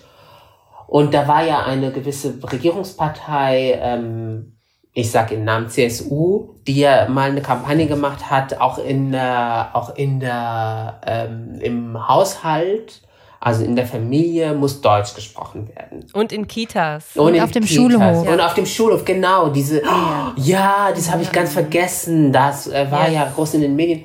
[0.87, 4.56] Und da war ja eine gewisse Regierungspartei, ähm,
[4.99, 9.69] ich sag im Namen CSU, die ja mal eine Kampagne gemacht hat, auch in der,
[9.75, 13.03] auch in der, ähm, im Haushalt,
[13.39, 16.07] also in der Familie muss Deutsch gesprochen werden.
[16.15, 17.15] Und in Kitas.
[17.15, 17.77] Und, und auf dem Kitas.
[17.77, 18.25] Schulhof.
[18.25, 18.33] Ja.
[18.33, 19.51] Und auf dem Schulhof, genau.
[19.51, 22.33] Diese, ja, ja das habe ich ganz vergessen.
[22.33, 23.15] Das äh, war yes.
[23.17, 24.05] ja groß in den Medien.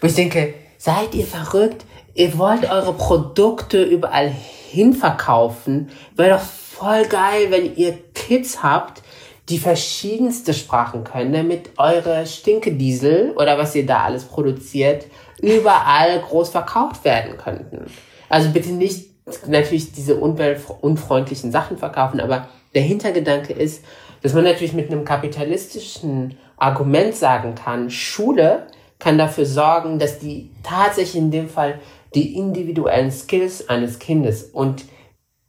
[0.00, 1.84] Wo ich denke, seid ihr verrückt?
[2.14, 5.90] Ihr wollt eure Produkte überall hin verkaufen.
[6.14, 9.01] Wäre doch voll geil, wenn ihr Kids habt,
[9.48, 15.06] die verschiedenste Sprachen können, damit eure Stinkediesel oder was ihr da alles produziert,
[15.40, 17.86] überall groß verkauft werden könnten.
[18.28, 19.10] Also bitte nicht
[19.46, 23.84] natürlich diese umweltunfreundlichen Sachen verkaufen, aber der Hintergedanke ist,
[24.22, 28.66] dass man natürlich mit einem kapitalistischen Argument sagen kann, Schule
[28.98, 31.80] kann dafür sorgen, dass die tatsächlich in dem Fall
[32.14, 34.84] die individuellen Skills eines Kindes und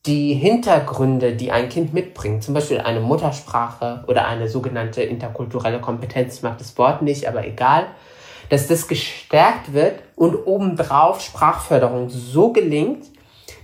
[0.05, 6.37] die Hintergründe, die ein Kind mitbringt, zum Beispiel eine Muttersprache oder eine sogenannte interkulturelle Kompetenz,
[6.37, 7.85] ich mag das Wort nicht, aber egal,
[8.49, 13.05] dass das gestärkt wird und obendrauf Sprachförderung so gelingt,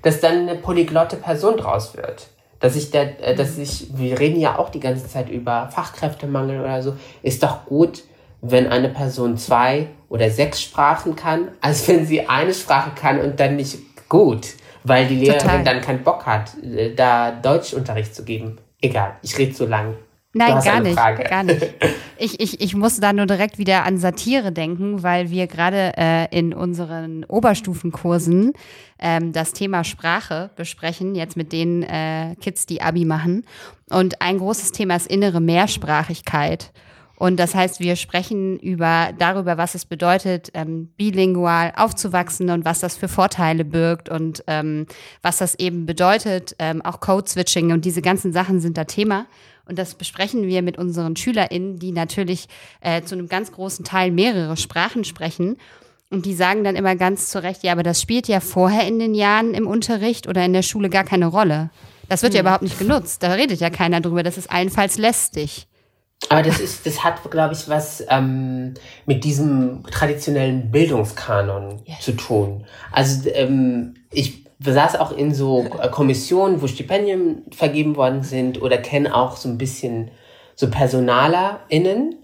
[0.01, 2.27] dass dann eine polyglotte Person draus wird.
[2.61, 6.61] Dass ich da, äh, dass ich, wir reden ja auch die ganze Zeit über Fachkräftemangel
[6.61, 8.03] oder so, ist doch gut,
[8.41, 13.41] wenn eine Person zwei oder sechs Sprachen kann, als wenn sie eine Sprache kann und
[13.41, 14.47] dann nicht gut
[14.83, 15.63] weil die Lehrerin Total.
[15.63, 18.57] dann keinen Bock hat, äh, da Deutschunterricht zu geben.
[18.81, 19.95] Egal, ich rede so lang.
[20.33, 21.73] Nein, gar nicht, gar nicht.
[22.17, 26.37] Ich, ich, ich muss da nur direkt wieder an Satire denken, weil wir gerade äh,
[26.37, 28.53] in unseren Oberstufenkursen
[28.99, 33.43] ähm, das Thema Sprache besprechen, jetzt mit den äh, Kids, die Abi machen.
[33.89, 36.71] Und ein großes Thema ist innere Mehrsprachigkeit.
[37.19, 42.79] Und das heißt, wir sprechen über darüber, was es bedeutet, ähm, bilingual aufzuwachsen und was
[42.79, 44.87] das für Vorteile birgt und ähm,
[45.21, 46.55] was das eben bedeutet.
[46.59, 49.25] Ähm, auch Code-Switching und diese ganzen Sachen sind da Thema.
[49.65, 52.47] Und das besprechen wir mit unseren SchülerInnen, die natürlich
[52.79, 55.57] äh, zu einem ganz großen Teil mehrere Sprachen sprechen.
[56.09, 58.97] Und die sagen dann immer ganz zu Recht, ja, aber das spielt ja vorher in
[58.97, 61.69] den Jahren im Unterricht oder in der Schule gar keine Rolle.
[62.07, 62.37] Das wird hm.
[62.37, 63.23] ja überhaupt nicht genutzt.
[63.23, 64.23] Da redet ja keiner drüber.
[64.23, 65.67] Das ist allenfalls lästig.
[66.27, 68.73] Aber das ist, das hat, glaube ich, was ähm,
[69.05, 72.01] mit diesem traditionellen Bildungskanon yes.
[72.01, 72.65] zu tun.
[72.91, 78.77] Also ähm, ich saß auch in so äh, Kommissionen, wo Stipendien vergeben worden sind oder
[78.77, 80.11] kenne auch so ein bisschen
[80.55, 82.15] so PersonalerInnen.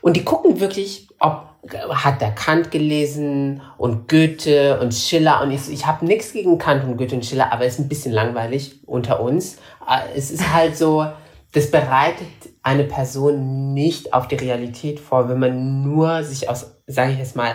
[0.00, 1.48] Und die gucken wirklich, ob
[1.90, 6.84] hat der Kant gelesen und Goethe und Schiller und ich, ich habe nichts gegen Kant
[6.84, 9.58] und Goethe und Schiller, aber es ist ein bisschen langweilig unter uns.
[9.86, 11.06] Äh, es ist halt so,
[11.52, 12.28] das bereitet
[12.68, 17.34] eine Person nicht auf die Realität vor, wenn man nur sich aus, sage ich jetzt
[17.34, 17.54] mal,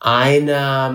[0.00, 0.94] einer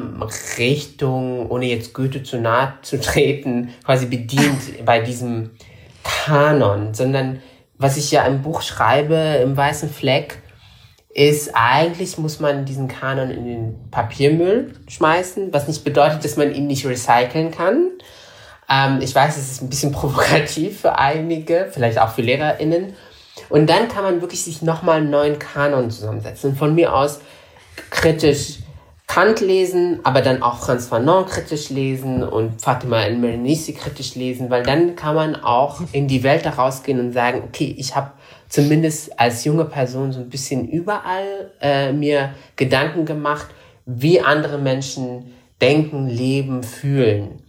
[0.60, 5.52] Richtung, ohne jetzt Goethe zu nahe zu treten, quasi bedient bei diesem
[6.04, 7.42] Kanon, sondern
[7.78, 10.44] was ich ja im Buch schreibe, im weißen Fleck,
[11.12, 16.54] ist eigentlich muss man diesen Kanon in den Papiermüll schmeißen, was nicht bedeutet, dass man
[16.54, 17.90] ihn nicht recyceln kann.
[18.70, 22.94] Ähm, ich weiß, es ist ein bisschen provokativ für einige, vielleicht auch für LehrerInnen.
[23.50, 26.56] Und dann kann man wirklich sich nochmal einen neuen Kanon zusammensetzen.
[26.56, 27.20] Von mir aus
[27.90, 28.60] kritisch
[29.10, 34.62] Kant lesen, aber dann auch Franz Fanon kritisch lesen und Fatima El-Mernissi kritisch lesen, weil
[34.62, 38.12] dann kann man auch in die Welt herausgehen und sagen, okay, ich habe
[38.50, 43.48] zumindest als junge Person so ein bisschen überall äh, mir Gedanken gemacht,
[43.88, 47.42] wie andere Menschen denken, leben, fühlen.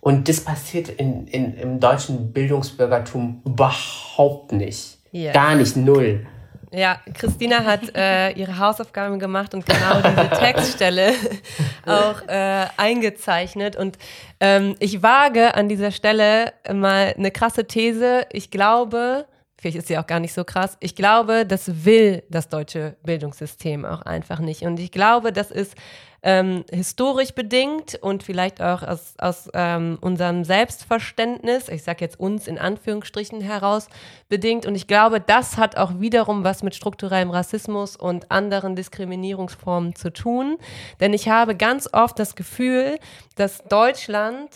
[0.00, 4.95] Und das passiert in, in, im deutschen Bildungsbürgertum überhaupt nicht.
[5.16, 5.32] Yeah.
[5.32, 6.26] Gar nicht, null.
[6.72, 11.14] Ja, Christina hat äh, ihre Hausaufgaben gemacht und genau diese Textstelle
[11.86, 13.76] auch äh, eingezeichnet.
[13.76, 13.96] Und
[14.40, 18.26] ähm, ich wage an dieser Stelle mal eine krasse These.
[18.30, 19.24] Ich glaube,
[19.58, 23.84] vielleicht ist sie auch gar nicht so krass, ich glaube, das will das deutsche Bildungssystem
[23.84, 24.62] auch einfach nicht.
[24.62, 25.74] Und ich glaube, das ist
[26.22, 32.48] ähm, historisch bedingt und vielleicht auch aus, aus ähm, unserem Selbstverständnis, ich sage jetzt uns
[32.48, 33.88] in Anführungsstrichen heraus,
[34.28, 34.66] bedingt.
[34.66, 40.12] Und ich glaube, das hat auch wiederum was mit strukturellem Rassismus und anderen Diskriminierungsformen zu
[40.12, 40.58] tun.
[40.98, 42.98] Denn ich habe ganz oft das Gefühl,
[43.36, 44.50] dass Deutschland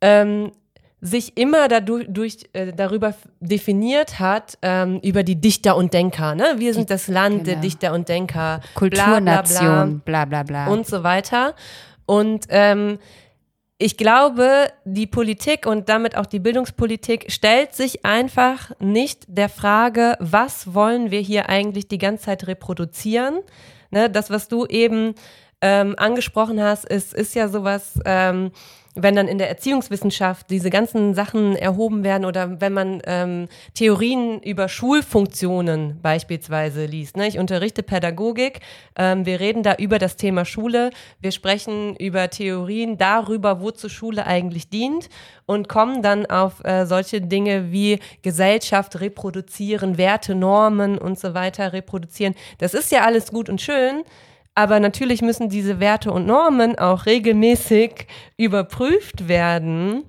[0.00, 0.52] ähm,
[1.00, 6.34] sich immer dadurch, durch, äh, darüber definiert hat, ähm, über die Dichter und Denker.
[6.34, 6.54] Ne?
[6.56, 7.44] Wir sind das Land genau.
[7.44, 8.60] der Dichter und Denker.
[8.74, 10.72] Kulturnation, bla bla, bla bla bla.
[10.72, 11.54] Und so weiter.
[12.04, 12.98] Und ähm,
[13.78, 20.16] ich glaube, die Politik und damit auch die Bildungspolitik stellt sich einfach nicht der Frage,
[20.20, 23.38] was wollen wir hier eigentlich die ganze Zeit reproduzieren.
[23.90, 24.10] Ne?
[24.10, 25.14] Das, was du eben
[25.62, 27.98] ähm, angesprochen hast, ist, ist ja sowas...
[28.04, 28.50] Ähm,
[28.94, 34.40] wenn dann in der Erziehungswissenschaft diese ganzen Sachen erhoben werden oder wenn man ähm, Theorien
[34.42, 37.16] über Schulfunktionen beispielsweise liest.
[37.16, 37.28] Ne?
[37.28, 38.60] Ich unterrichte Pädagogik,
[38.96, 44.26] ähm, wir reden da über das Thema Schule, wir sprechen über Theorien darüber, wozu Schule
[44.26, 45.08] eigentlich dient
[45.46, 51.72] und kommen dann auf äh, solche Dinge wie Gesellschaft reproduzieren, Werte, Normen und so weiter
[51.72, 52.34] reproduzieren.
[52.58, 54.02] Das ist ja alles gut und schön.
[54.54, 60.04] Aber natürlich müssen diese Werte und Normen auch regelmäßig überprüft werden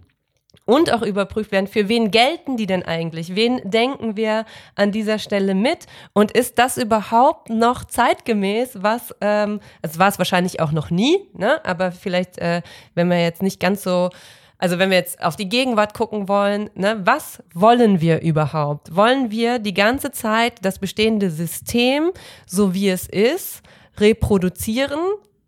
[0.65, 3.35] und auch überprüft werden, für wen gelten die denn eigentlich?
[3.35, 5.85] Wen denken wir an dieser Stelle mit?
[6.13, 8.81] Und ist das überhaupt noch zeitgemäß?
[8.81, 11.63] Was, ähm, es war es wahrscheinlich auch noch nie, ne?
[11.65, 12.61] aber vielleicht, äh,
[12.95, 14.09] wenn wir jetzt nicht ganz so
[14.57, 18.95] also wenn wir jetzt auf die Gegenwart gucken wollen, ne, was wollen wir überhaupt?
[18.95, 22.11] Wollen wir die ganze Zeit das bestehende System,
[22.45, 23.63] so wie es ist,
[24.01, 24.99] reproduzieren,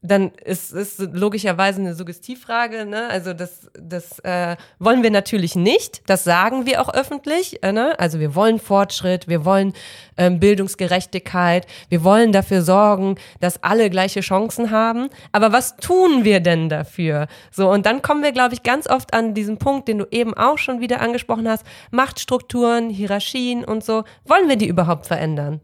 [0.03, 2.85] dann ist es logischerweise eine Suggestivfrage.
[2.85, 3.09] Ne?
[3.09, 6.01] Also das, das äh, wollen wir natürlich nicht.
[6.07, 7.63] Das sagen wir auch öffentlich.
[7.63, 7.97] Äh, ne?
[7.97, 9.73] Also wir wollen Fortschritt, wir wollen
[10.17, 15.07] ähm, Bildungsgerechtigkeit, wir wollen dafür sorgen, dass alle gleiche Chancen haben.
[15.31, 17.27] Aber was tun wir denn dafür?
[17.49, 20.33] So und dann kommen wir, glaube ich, ganz oft an diesen Punkt, den du eben
[20.33, 24.03] auch schon wieder angesprochen hast: Machtstrukturen, Hierarchien und so.
[24.25, 25.61] Wollen wir die überhaupt verändern?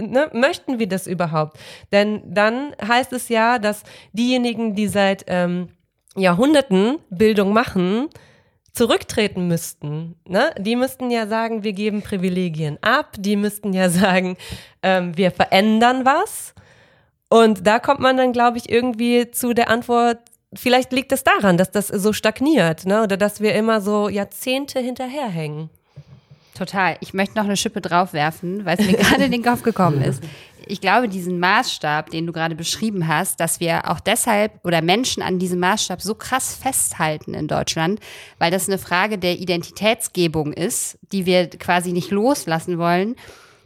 [0.00, 1.58] Ne, möchten wir das überhaupt?
[1.92, 3.82] Denn dann heißt es ja, dass
[4.12, 5.68] diejenigen, die seit ähm,
[6.16, 8.08] Jahrhunderten Bildung machen,
[8.72, 10.16] zurücktreten müssten.
[10.26, 10.50] Ne?
[10.58, 13.14] Die müssten ja sagen, wir geben Privilegien ab.
[13.18, 14.36] Die müssten ja sagen,
[14.82, 16.54] ähm, wir verändern was.
[17.28, 20.18] Und da kommt man dann, glaube ich, irgendwie zu der Antwort,
[20.54, 23.02] vielleicht liegt es daran, dass das so stagniert ne?
[23.02, 25.70] oder dass wir immer so Jahrzehnte hinterherhängen.
[26.62, 26.96] Total.
[27.00, 30.22] Ich möchte noch eine Schippe draufwerfen, weil es mir gerade in den Kopf gekommen ist.
[30.68, 35.24] Ich glaube, diesen Maßstab, den du gerade beschrieben hast, dass wir auch deshalb oder Menschen
[35.24, 37.98] an diesem Maßstab so krass festhalten in Deutschland,
[38.38, 43.16] weil das eine Frage der Identitätsgebung ist, die wir quasi nicht loslassen wollen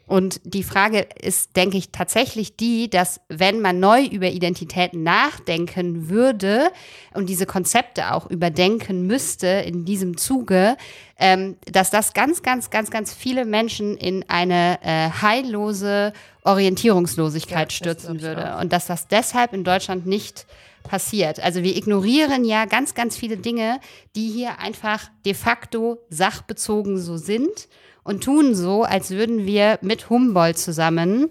[0.06, 6.08] und die Frage ist, denke ich, tatsächlich die, dass wenn man neu über Identitäten nachdenken
[6.08, 6.70] würde
[7.12, 10.76] und diese Konzepte auch überdenken müsste in diesem Zuge,
[11.18, 16.12] ähm, dass das ganz, ganz, ganz, ganz viele Menschen in eine äh, heillose
[16.44, 18.58] Orientierungslosigkeit ja, stürzen würde.
[18.60, 20.46] Und dass das deshalb in Deutschland nicht
[20.84, 21.40] passiert.
[21.40, 23.80] Also wir ignorieren ja ganz, ganz viele Dinge,
[24.14, 27.66] die hier einfach de facto sachbezogen so sind
[28.06, 31.30] und tun so, als würden wir mit Humboldt zusammen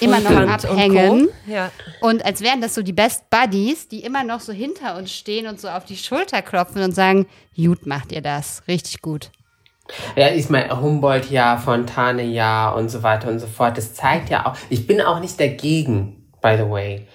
[0.00, 1.10] immer noch Kant abhängen.
[1.10, 1.28] und.
[1.46, 1.70] Ja.
[2.00, 5.46] Und als wären das so die Best Buddies, die immer noch so hinter uns stehen
[5.46, 9.30] und so auf die Schulter klopfen und sagen, gut macht ihr das, richtig gut.
[10.16, 13.78] Ja, ich meine, Humboldt ja, Fontane ja und so weiter und so fort.
[13.78, 17.06] Das zeigt ja auch, ich bin auch nicht dagegen, by the way.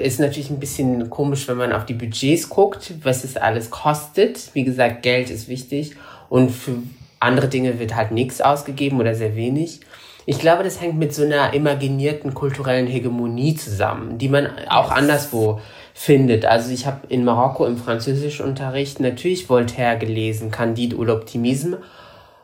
[0.00, 4.54] Ist natürlich ein bisschen komisch, wenn man auf die Budgets guckt, was es alles kostet.
[4.54, 5.94] Wie gesagt, Geld ist wichtig
[6.30, 6.78] und für
[7.20, 9.80] andere Dinge wird halt nichts ausgegeben oder sehr wenig.
[10.28, 15.60] Ich glaube, das hängt mit so einer imaginierten kulturellen Hegemonie zusammen, die man auch anderswo
[15.94, 16.44] findet.
[16.44, 21.78] Also ich habe in Marokko im Französischunterricht natürlich Voltaire gelesen, Candide ou l'Optimisme.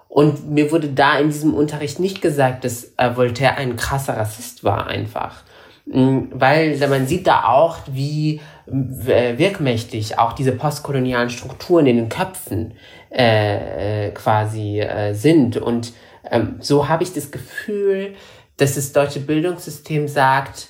[0.09, 4.63] Und mir wurde da in diesem Unterricht nicht gesagt, dass äh, Voltaire ein krasser Rassist
[4.63, 5.43] war einfach.
[5.87, 12.09] Mm, Weil man sieht da auch, wie äh, wirkmächtig auch diese postkolonialen Strukturen in den
[12.09, 12.75] Köpfen
[13.13, 15.57] äh, äh, quasi äh, sind.
[15.57, 15.93] Und
[16.31, 18.15] ähm, so habe ich das Gefühl,
[18.57, 20.69] dass das deutsche Bildungssystem sagt,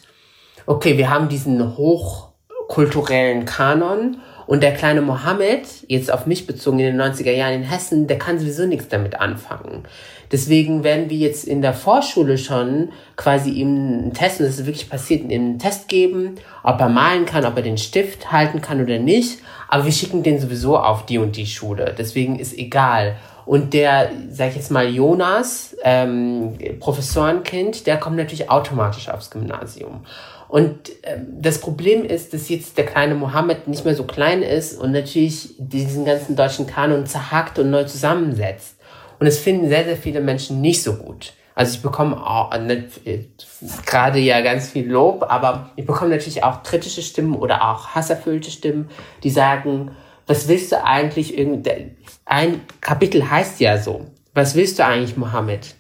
[0.67, 6.97] okay, wir haben diesen hochkulturellen Kanon und der kleine Mohammed, jetzt auf mich bezogen in
[6.97, 9.85] den 90er Jahren in Hessen, der kann sowieso nichts damit anfangen.
[10.33, 14.67] Deswegen werden wir jetzt in der Vorschule schon quasi ihm einen Test, und das ist
[14.67, 18.63] wirklich passiert, ihm einen Test geben, ob er malen kann, ob er den Stift halten
[18.63, 19.41] kann oder nicht.
[19.69, 21.95] Aber wir schicken den sowieso auf die und die Schule.
[21.97, 23.17] Deswegen ist egal.
[23.45, 30.05] Und der, sag ich jetzt mal, Jonas, ähm, Professorenkind, der kommt natürlich automatisch aufs Gymnasium.
[30.53, 34.79] Und ähm, das Problem ist, dass jetzt der kleine Mohammed nicht mehr so klein ist
[34.79, 38.77] und natürlich diesen ganzen deutschen Kanon zerhackt und neu zusammensetzt.
[39.19, 41.33] Und es finden sehr, sehr viele Menschen nicht so gut.
[41.55, 42.85] Also ich bekomme auch ne,
[43.87, 48.51] gerade ja ganz viel Lob, aber ich bekomme natürlich auch kritische Stimmen oder auch hasserfüllte
[48.51, 48.91] Stimmen,
[49.23, 49.93] die sagen,
[50.27, 51.35] was willst du eigentlich
[52.27, 54.05] ein Kapitel heißt ja so.
[54.35, 55.77] Was willst du eigentlich, Mohammed?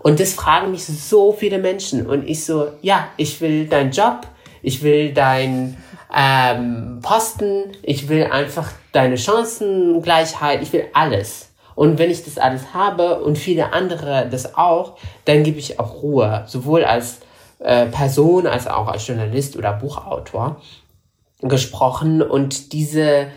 [0.00, 2.06] Und das fragen mich so viele Menschen.
[2.06, 4.26] Und ich so, ja, ich will deinen Job,
[4.62, 5.76] ich will dein
[6.14, 11.50] ähm, Posten, ich will einfach deine Chancengleichheit, ich will alles.
[11.74, 14.96] Und wenn ich das alles habe und viele andere das auch,
[15.26, 17.18] dann gebe ich auch Ruhe, sowohl als
[17.60, 20.60] äh, Person als auch als Journalist oder Buchautor
[21.40, 22.22] gesprochen.
[22.22, 23.28] Und diese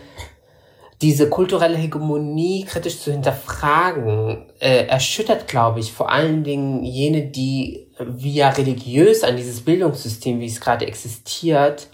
[1.02, 7.88] diese kulturelle Hegemonie kritisch zu hinterfragen, äh, erschüttert, glaube ich, vor allen Dingen jene, die
[7.98, 11.88] via religiös an dieses Bildungssystem, wie es gerade existiert,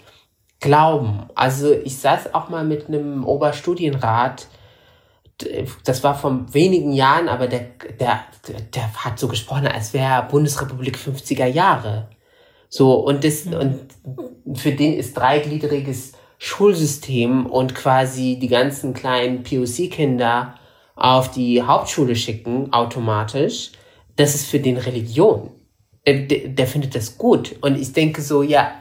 [0.59, 1.23] glauben.
[1.33, 4.47] Also ich saß auch mal mit einem Oberstudienrat,
[5.85, 7.67] das war vor wenigen Jahren, aber der,
[7.99, 8.19] der,
[8.75, 12.09] der hat so gesprochen, als wäre Bundesrepublik 50er Jahre.
[12.67, 13.79] So, und das, und
[14.55, 20.55] für den ist dreigliedriges Schulsystem und quasi die ganzen kleinen POC-Kinder
[20.95, 23.73] auf die Hauptschule schicken, automatisch,
[24.15, 25.51] das ist für den Religion.
[26.07, 26.15] Der,
[26.47, 27.55] der findet das gut.
[27.61, 28.71] Und ich denke so, ja,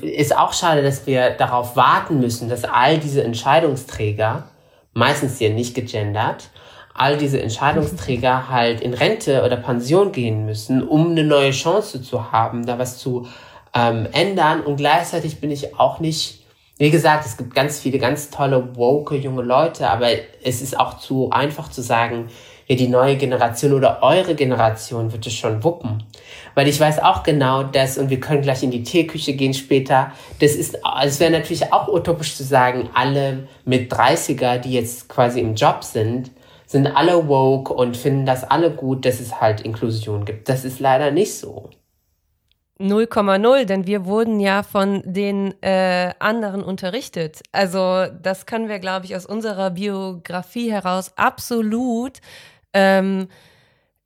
[0.00, 4.48] ist auch schade, dass wir darauf warten müssen, dass all diese Entscheidungsträger,
[4.94, 6.50] meistens hier nicht gegendert,
[6.94, 12.32] all diese Entscheidungsträger halt in Rente oder Pension gehen müssen, um eine neue Chance zu
[12.32, 13.28] haben, da was zu
[13.74, 14.62] ähm, ändern.
[14.62, 16.41] Und gleichzeitig bin ich auch nicht
[16.82, 20.08] wie gesagt, es gibt ganz viele ganz tolle, woke junge Leute, aber
[20.42, 22.26] es ist auch zu einfach zu sagen,
[22.66, 26.02] ja, die neue Generation oder eure Generation wird es schon wuppen.
[26.56, 30.10] Weil ich weiß auch genau das, und wir können gleich in die Teeküche gehen später,
[30.40, 35.38] das ist, es wäre natürlich auch utopisch zu sagen, alle mit 30er, die jetzt quasi
[35.38, 36.32] im Job sind,
[36.66, 40.48] sind alle woke und finden das alle gut, dass es halt Inklusion gibt.
[40.48, 41.70] Das ist leider nicht so.
[42.80, 47.42] 0,0, denn wir wurden ja von den äh, anderen unterrichtet.
[47.52, 52.20] Also das können wir, glaube ich, aus unserer Biografie heraus absolut
[52.74, 53.28] ähm,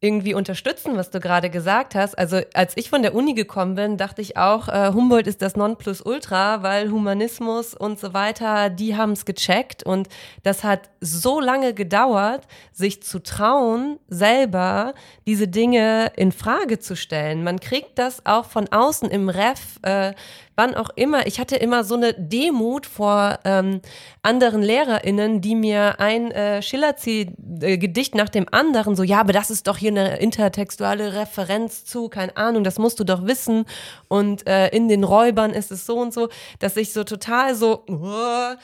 [0.00, 2.18] irgendwie unterstützen, was du gerade gesagt hast.
[2.18, 5.56] Also als ich von der Uni gekommen bin, dachte ich auch, äh, Humboldt ist das
[5.56, 10.08] Nonplusultra, weil Humanismus und so weiter, die haben es gecheckt und
[10.42, 14.92] das hat so lange gedauert, sich zu trauen, selber
[15.26, 17.42] diese Dinge in Frage zu stellen.
[17.42, 19.78] Man kriegt das auch von außen im Ref.
[19.80, 20.12] Äh,
[20.56, 23.80] wann auch immer, ich hatte immer so eine Demut vor ähm,
[24.22, 29.66] anderen LehrerInnen, die mir ein äh, Schiller-Gedicht nach dem anderen so, ja, aber das ist
[29.66, 33.66] doch hier eine intertextuelle Referenz zu, keine Ahnung, das musst du doch wissen.
[34.08, 36.28] Und äh, in den Räubern ist es so und so,
[36.58, 38.56] dass ich so total so, ne,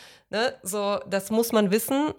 [0.62, 2.12] so, das muss man wissen.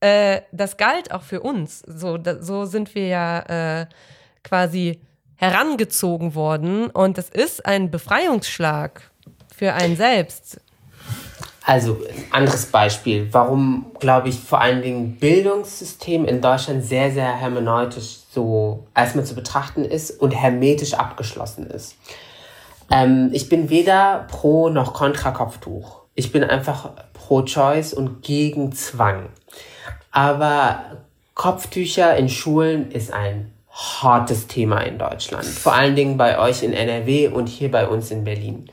[0.00, 1.80] Äh, das galt auch für uns.
[1.86, 3.86] So, da, so sind wir ja äh,
[4.42, 5.00] quasi
[5.40, 9.10] herangezogen worden und das ist ein Befreiungsschlag
[9.56, 10.60] für einen selbst.
[11.64, 11.98] Also,
[12.30, 13.28] anderes Beispiel.
[13.32, 19.34] Warum, glaube ich, vor allen Dingen Bildungssystem in Deutschland sehr, sehr hermeneutisch so erstmal zu
[19.34, 21.96] betrachten ist und hermetisch abgeschlossen ist.
[22.90, 26.02] Ähm, ich bin weder pro noch kontra Kopftuch.
[26.14, 29.30] Ich bin einfach pro Choice und gegen Zwang.
[30.10, 30.84] Aber
[31.34, 35.44] Kopftücher in Schulen ist ein hartes Thema in Deutschland.
[35.44, 38.70] Vor allen Dingen bei euch in NRW und hier bei uns in Berlin.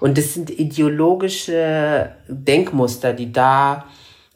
[0.00, 3.84] Und das sind ideologische Denkmuster, die da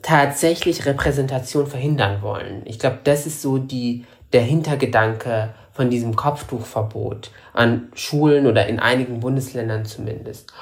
[0.03, 2.63] tatsächlich Repräsentation verhindern wollen.
[2.67, 8.79] Ich glaube, das ist so die, der Hintergedanke von diesem Kopftuchverbot an Schulen oder in
[8.79, 10.53] einigen Bundesländern zumindest.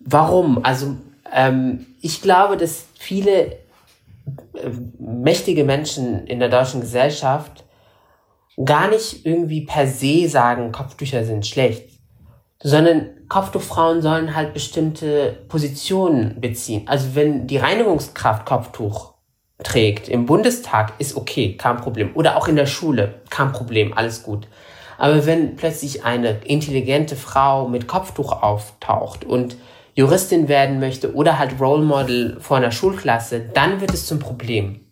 [0.00, 0.64] Warum?
[0.64, 0.96] Also
[1.34, 3.56] ähm, ich glaube, dass viele äh,
[4.98, 7.64] mächtige Menschen in der deutschen Gesellschaft
[8.64, 11.90] gar nicht irgendwie per se sagen, Kopftücher sind schlecht,
[12.62, 16.82] sondern Kopftuchfrauen sollen halt bestimmte Positionen beziehen.
[16.86, 19.14] Also wenn die Reinigungskraft Kopftuch
[19.62, 22.10] trägt im Bundestag, ist okay, kein Problem.
[22.14, 24.48] Oder auch in der Schule, kein Problem, alles gut.
[24.96, 29.56] Aber wenn plötzlich eine intelligente Frau mit Kopftuch auftaucht und
[29.94, 34.87] Juristin werden möchte oder halt Role Model vor einer Schulklasse, dann wird es zum Problem.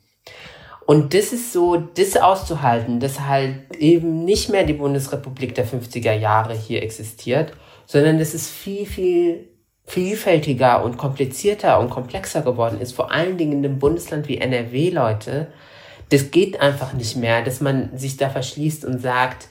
[0.86, 6.12] Und das ist so, das auszuhalten, dass halt eben nicht mehr die Bundesrepublik der 50er
[6.12, 7.52] Jahre hier existiert,
[7.86, 9.48] sondern dass es viel, viel
[9.86, 14.90] vielfältiger und komplizierter und komplexer geworden ist, vor allen Dingen in einem Bundesland wie NRW,
[14.90, 15.46] Leute.
[16.10, 19.48] Das geht einfach nicht mehr, dass man sich da verschließt und sagt,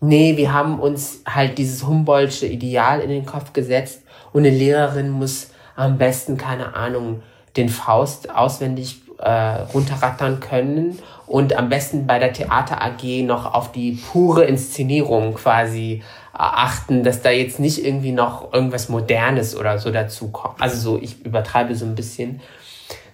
[0.00, 4.02] nee, wir haben uns halt dieses Humboldtsche Ideal in den Kopf gesetzt
[4.32, 7.22] und eine Lehrerin muss am besten, keine Ahnung,
[7.56, 13.72] den Faust auswendig äh, runterrattern können und am besten bei der Theater AG noch auf
[13.72, 16.02] die pure Inszenierung quasi
[16.32, 20.60] achten, dass da jetzt nicht irgendwie noch irgendwas Modernes oder so dazu kommt.
[20.60, 22.40] Also so, ich übertreibe so ein bisschen.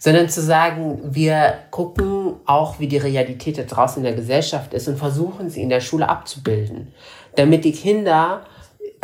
[0.01, 4.87] Sondern zu sagen, wir gucken auch, wie die Realität da draußen in der Gesellschaft ist
[4.87, 6.93] und versuchen sie in der Schule abzubilden.
[7.35, 8.43] Damit die Kinder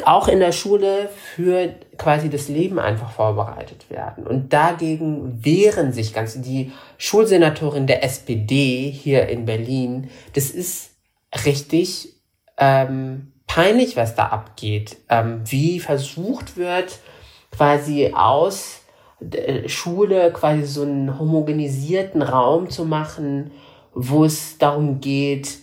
[0.04, 4.26] auch in der Schule für quasi das Leben einfach vorbereitet werden.
[4.26, 10.10] Und dagegen wehren sich ganz die Schulsenatorin der SPD hier in Berlin.
[10.32, 10.90] Das ist
[11.44, 12.14] richtig
[12.58, 14.96] ähm, peinlich, was da abgeht.
[15.08, 16.98] Ähm, wie versucht wird,
[17.52, 18.80] quasi aus
[19.20, 23.52] der Schule quasi so einen homogenisierten Raum zu machen,
[23.94, 25.58] wo es darum geht,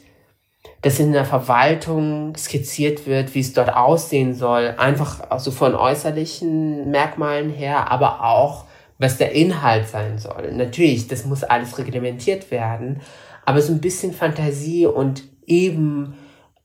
[0.82, 6.90] dass in der Verwaltung skizziert wird, wie es dort aussehen soll, einfach so von äußerlichen
[6.90, 8.66] Merkmalen her, aber auch,
[8.98, 10.52] was der Inhalt sein soll.
[10.54, 13.02] Natürlich, das muss alles reglementiert werden,
[13.46, 16.16] aber so ein bisschen Fantasie und eben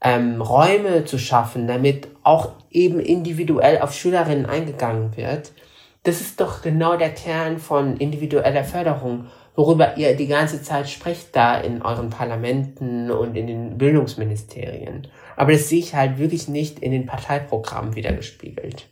[0.01, 5.53] ähm, Räume zu schaffen, damit auch eben individuell auf Schülerinnen eingegangen wird,
[6.05, 11.35] das ist doch genau der Kern von individueller Förderung worüber ihr die ganze Zeit sprecht
[11.35, 15.09] da in euren Parlamenten und in den Bildungsministerien.
[15.35, 18.89] Aber das sehe ich halt wirklich nicht in den Parteiprogrammen wiedergespiegelt.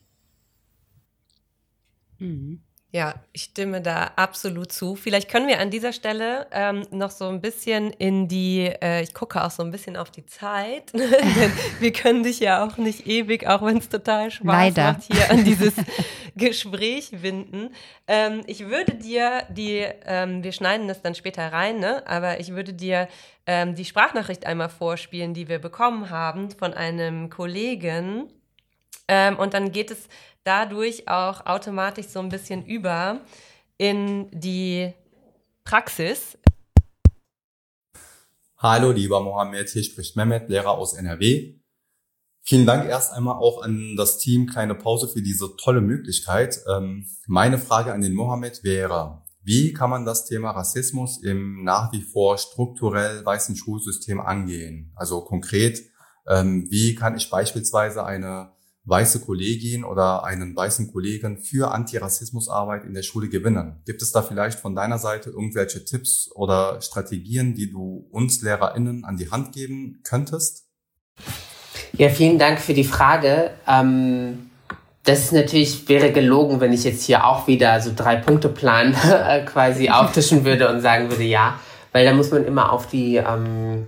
[2.18, 2.62] Mhm.
[2.94, 4.94] Ja, ich stimme da absolut zu.
[4.94, 9.12] Vielleicht können wir an dieser Stelle ähm, noch so ein bisschen in die, äh, ich
[9.12, 13.08] gucke auch so ein bisschen auf die Zeit, denn wir können dich ja auch nicht
[13.08, 14.92] ewig, auch wenn es total Spaß Leider.
[14.92, 15.74] macht, hier an dieses
[16.36, 17.74] Gespräch winden.
[18.06, 22.06] Ähm, ich würde dir die, ähm, wir schneiden das dann später rein, ne?
[22.06, 23.08] aber ich würde dir
[23.44, 28.28] ähm, die Sprachnachricht einmal vorspielen, die wir bekommen haben von einem Kollegen.
[29.08, 30.08] Ähm, und dann geht es
[30.44, 33.20] dadurch auch automatisch so ein bisschen über
[33.78, 34.92] in die
[35.64, 36.38] Praxis.
[38.58, 41.58] Hallo, lieber Mohammed, hier spricht Mehmet, Lehrer aus NRW.
[42.46, 46.60] Vielen Dank erst einmal auch an das Team Kleine Pause für diese tolle Möglichkeit.
[46.70, 51.92] Ähm, meine Frage an den Mohammed wäre, wie kann man das Thema Rassismus im nach
[51.92, 54.92] wie vor strukturell weißen Schulsystem angehen?
[54.94, 55.80] Also konkret,
[56.26, 58.53] ähm, wie kann ich beispielsweise eine
[58.86, 63.80] weiße Kollegin oder einen weißen Kollegen für Antirassismusarbeit in der Schule gewinnen.
[63.86, 69.04] Gibt es da vielleicht von deiner Seite irgendwelche Tipps oder Strategien, die du uns LehrerInnen
[69.04, 70.66] an die Hand geben könntest?
[71.96, 73.52] Ja, vielen Dank für die Frage.
[73.66, 74.50] Ähm,
[75.04, 78.94] das ist natürlich, wäre gelogen, wenn ich jetzt hier auch wieder so drei Punkte Plan
[79.46, 81.58] quasi auftischen würde und sagen würde, ja,
[81.92, 83.86] weil da muss man immer auf die ähm,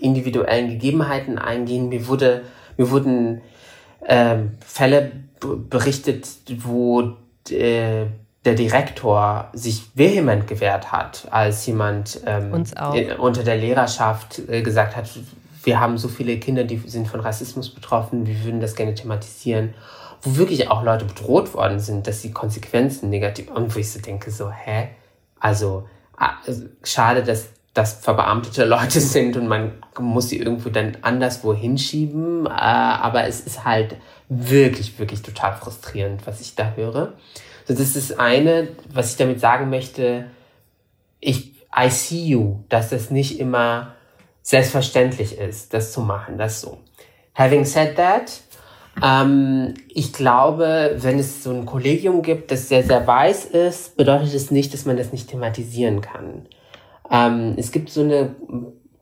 [0.00, 1.88] individuellen Gegebenheiten eingehen.
[1.88, 2.42] Mir wurde,
[2.76, 3.40] mir wurden
[4.08, 5.12] ähm, Fälle
[5.70, 6.26] berichtet,
[6.64, 7.14] wo
[7.50, 8.06] äh,
[8.44, 12.64] der Direktor sich vehement gewehrt hat, als jemand ähm,
[13.18, 15.08] unter der Lehrerschaft äh, gesagt hat,
[15.64, 19.74] wir haben so viele Kinder, die sind von Rassismus betroffen, wir würden das gerne thematisieren.
[20.22, 24.00] wo wirklich auch Leute bedroht worden sind, dass die Konsequenzen negativ, und wo ich so
[24.00, 24.88] denke, so, hä?
[25.38, 31.54] Also, also schade, dass das verbeamtete Leute sind und man muss sie irgendwo dann anderswo
[31.54, 32.46] hinschieben.
[32.46, 33.96] Äh, aber es ist halt
[34.28, 37.14] wirklich, wirklich total frustrierend, was ich da höre.
[37.66, 40.24] Das ist das eine, was ich damit sagen möchte.
[41.20, 43.94] Ich, I see you, dass das nicht immer
[44.42, 46.78] selbstverständlich ist, das zu machen, das so.
[47.34, 48.40] Having said that,
[49.02, 54.34] ähm, ich glaube, wenn es so ein Kollegium gibt, das sehr, sehr weiß ist, bedeutet
[54.34, 56.46] es nicht, dass man das nicht thematisieren kann.
[57.10, 58.34] Ähm, es gibt so eine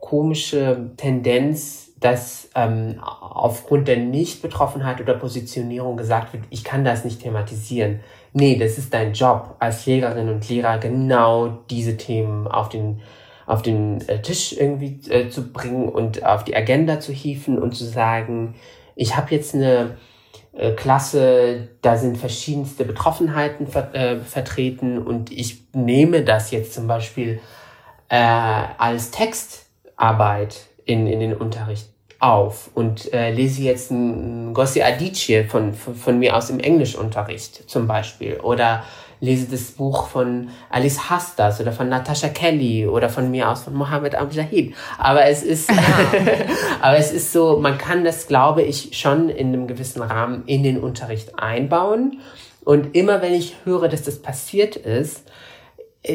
[0.00, 7.22] komische Tendenz, dass ähm, aufgrund der Nichtbetroffenheit oder Positionierung gesagt wird, ich kann das nicht
[7.22, 8.00] thematisieren.
[8.32, 13.00] Nee, das ist dein Job als Lehrerin und Lehrer, genau diese Themen auf den,
[13.46, 17.74] auf den äh, Tisch irgendwie äh, zu bringen und auf die Agenda zu hieven und
[17.74, 18.54] zu sagen,
[18.94, 19.96] ich habe jetzt eine
[20.52, 26.86] äh, Klasse, da sind verschiedenste Betroffenheiten ver äh, vertreten und ich nehme das jetzt zum
[26.86, 27.40] Beispiel
[28.08, 31.88] äh, als Textarbeit in, in den Unterricht
[32.18, 37.68] auf und äh, lese jetzt ein Gossi Adichie von, von, von mir aus im Englischunterricht
[37.68, 38.84] zum Beispiel oder
[39.20, 43.74] lese das Buch von Alice Hastas oder von Natasha Kelly oder von mir aus von
[43.74, 44.74] Mohammed Amjahid.
[44.98, 45.70] Aber es ist,
[46.80, 50.62] aber es ist so, man kann das, glaube ich, schon in einem gewissen Rahmen in
[50.62, 52.20] den Unterricht einbauen.
[52.64, 55.22] Und immer wenn ich höre, dass das passiert ist,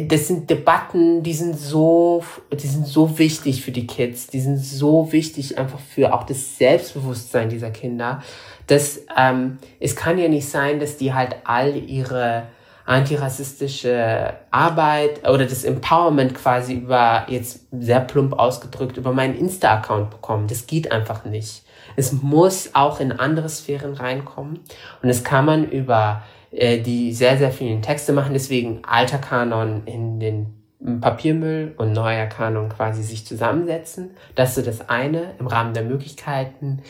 [0.07, 4.57] das sind Debatten, die sind so, die sind so wichtig für die Kids, die sind
[4.57, 8.23] so wichtig einfach für auch das Selbstbewusstsein dieser Kinder,
[8.67, 12.43] dass ähm, es kann ja nicht sein, dass die halt all ihre
[12.85, 20.47] antirassistische Arbeit oder das Empowerment quasi über, jetzt sehr plump ausgedrückt, über meinen Insta-Account bekommen.
[20.47, 21.63] Das geht einfach nicht.
[21.95, 24.59] Es muss auch in andere Sphären reinkommen
[25.01, 28.33] und das kann man über äh, die sehr, sehr vielen Texte machen.
[28.33, 30.61] Deswegen alter Kanon in den
[30.99, 34.11] Papiermüll und neuer Kanon quasi sich zusammensetzen.
[34.35, 36.81] Das ist so das eine im Rahmen der Möglichkeiten.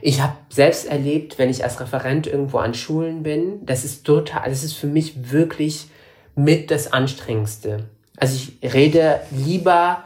[0.00, 4.48] Ich habe selbst erlebt, wenn ich als Referent irgendwo an Schulen bin, das ist total,
[4.50, 5.88] das ist für mich wirklich
[6.34, 7.88] mit das Anstrengendste.
[8.16, 10.02] Also ich rede lieber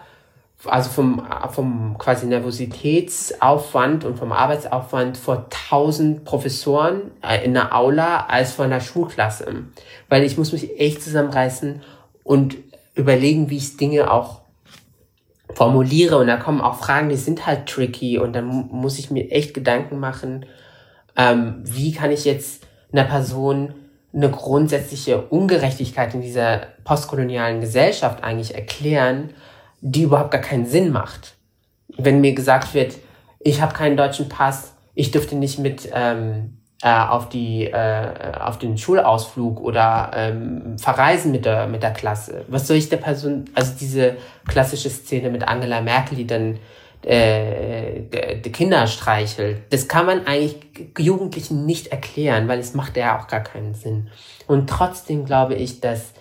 [0.64, 8.26] also vom, vom quasi Nervositätsaufwand und vom Arbeitsaufwand vor tausend Professoren äh, in der Aula
[8.26, 9.64] als vor einer Schulklasse.
[10.08, 11.82] Weil ich muss mich echt zusammenreißen
[12.24, 12.56] und
[12.94, 14.42] überlegen, wie ich Dinge auch
[15.54, 16.18] formuliere.
[16.18, 18.18] Und da kommen auch Fragen, die sind halt tricky.
[18.18, 20.46] Und dann muss ich mir echt Gedanken machen,
[21.16, 23.74] ähm, wie kann ich jetzt einer Person
[24.12, 29.30] eine grundsätzliche Ungerechtigkeit in dieser postkolonialen Gesellschaft eigentlich erklären,
[29.81, 31.37] die überhaupt gar keinen Sinn macht.
[31.97, 32.97] Wenn mir gesagt wird,
[33.41, 38.59] ich habe keinen deutschen Pass, ich dürfte nicht mit ähm, äh, auf die äh, auf
[38.59, 42.45] den Schulausflug oder ähm, verreisen mit der mit der Klasse.
[42.49, 43.47] Was soll ich der Person?
[43.55, 44.16] Also diese
[44.47, 46.59] klassische Szene mit Angela Merkel, die dann
[47.03, 49.62] äh, die Kinder streichelt.
[49.70, 50.57] Das kann man eigentlich
[50.99, 54.09] Jugendlichen nicht erklären, weil es macht ja auch gar keinen Sinn.
[54.47, 56.12] Und trotzdem glaube ich, dass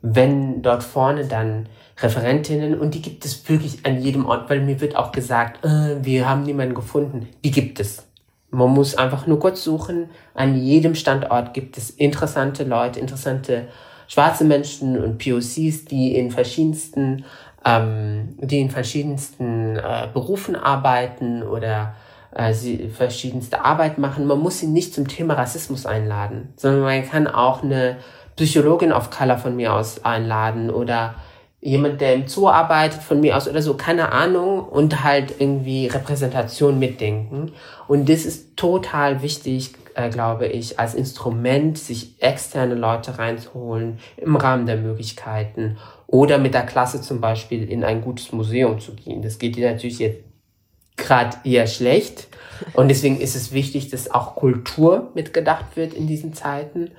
[0.00, 1.68] wenn dort vorne dann
[2.00, 5.96] Referentinnen und die gibt es wirklich an jedem Ort, weil mir wird auch gesagt, äh,
[6.02, 7.28] wir haben niemanden gefunden.
[7.44, 8.06] Die gibt es.
[8.50, 10.08] Man muss einfach nur kurz suchen.
[10.34, 13.68] An jedem Standort gibt es interessante Leute, interessante
[14.06, 17.24] schwarze Menschen und POCs, die in verschiedensten,
[17.64, 21.94] ähm, die in verschiedensten äh, Berufen arbeiten oder
[22.34, 24.26] äh, sie verschiedenste Arbeit machen.
[24.26, 27.96] Man muss sie nicht zum Thema Rassismus einladen, sondern man kann auch eine
[28.36, 31.16] Psychologin of Color von mir aus einladen oder
[31.60, 35.86] jemand, der im Zoo arbeitet von mir aus oder so, keine Ahnung, und halt irgendwie
[35.86, 37.52] Repräsentation mitdenken.
[37.88, 44.36] Und das ist total wichtig, äh, glaube ich, als Instrument, sich externe Leute reinzuholen im
[44.36, 49.22] Rahmen der Möglichkeiten oder mit der Klasse zum Beispiel in ein gutes Museum zu gehen.
[49.22, 50.22] Das geht dir natürlich jetzt
[50.96, 52.28] gerade eher schlecht.
[52.74, 56.90] Und deswegen ist es wichtig, dass auch Kultur mitgedacht wird in diesen Zeiten.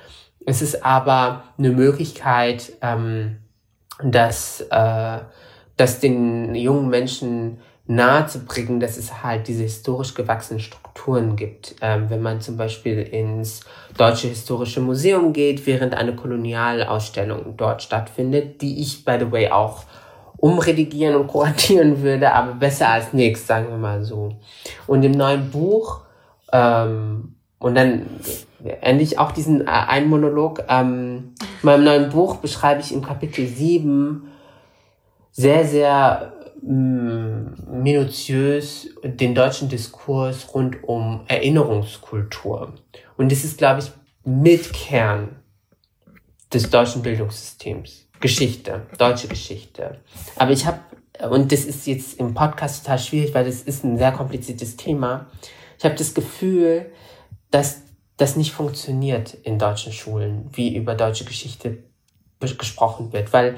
[0.46, 3.38] Es ist aber eine Möglichkeit, ähm,
[4.04, 5.20] dass, äh,
[5.78, 11.76] dass den jungen Menschen nahezubringen, dass es halt diese historisch gewachsenen Strukturen gibt.
[11.82, 13.62] Ähm, wenn man zum Beispiel ins
[13.98, 19.86] Deutsche Historische Museum geht, während eine Kolonialausstellung dort stattfindet, die ich, by the way, auch
[20.38, 24.36] umredigieren und kuratieren würde, aber besser als nichts, sagen wir mal so.
[24.86, 26.02] Und im neuen Buch,
[26.54, 28.08] ähm, und dann
[28.82, 30.64] endlich auch diesen äh, einen Monolog.
[30.70, 34.30] Ähm, in meinem neuen Buch beschreibe ich im Kapitel 7
[35.32, 42.74] sehr, sehr mm, minutiös den deutschen Diskurs rund um Erinnerungskultur.
[43.18, 43.92] Und das ist, glaube ich,
[44.26, 45.36] mit Kern
[46.54, 48.08] des deutschen Bildungssystems.
[48.20, 50.00] Geschichte, deutsche Geschichte.
[50.36, 50.80] Aber ich habe,
[51.30, 55.28] und das ist jetzt im Podcast total schwierig, weil das ist ein sehr kompliziertes Thema.
[55.78, 56.92] Ich habe das Gefühl,
[57.52, 57.82] dass
[58.18, 61.78] das nicht funktioniert in deutschen Schulen, wie über deutsche Geschichte
[62.40, 63.58] gesprochen wird, weil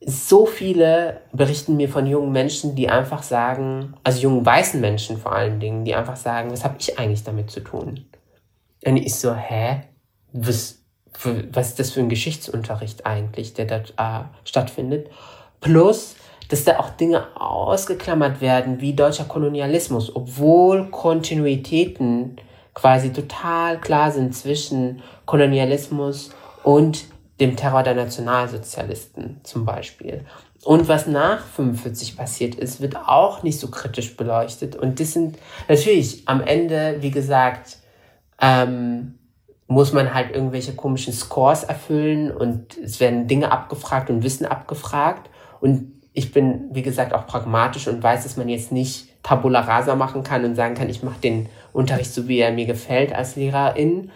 [0.00, 5.32] so viele berichten mir von jungen Menschen, die einfach sagen, also jungen weißen Menschen vor
[5.32, 8.06] allen Dingen, die einfach sagen, was habe ich eigentlich damit zu tun?
[8.84, 9.82] Und ich so, hä?
[10.32, 10.78] Was,
[11.52, 15.10] was ist das für ein Geschichtsunterricht eigentlich, der dort äh, stattfindet?
[15.60, 16.16] Plus,
[16.48, 22.36] dass da auch Dinge ausgeklammert werden, wie deutscher Kolonialismus, obwohl Kontinuitäten
[22.74, 26.30] quasi total klar sind zwischen Kolonialismus
[26.62, 27.04] und
[27.40, 30.24] dem Terror der Nationalsozialisten zum Beispiel.
[30.64, 34.76] Und was nach 45 passiert ist, wird auch nicht so kritisch beleuchtet.
[34.76, 37.78] Und das sind natürlich am Ende, wie gesagt,
[38.40, 39.14] ähm,
[39.66, 45.30] muss man halt irgendwelche komischen Scores erfüllen und es werden Dinge abgefragt und Wissen abgefragt.
[45.60, 49.94] Und ich bin, wie gesagt, auch pragmatisch und weiß, dass man jetzt nicht Tabula rasa
[49.94, 53.36] machen kann und sagen kann, ich mache den Unterricht so, wie er mir gefällt als
[53.36, 54.10] Lehrerin.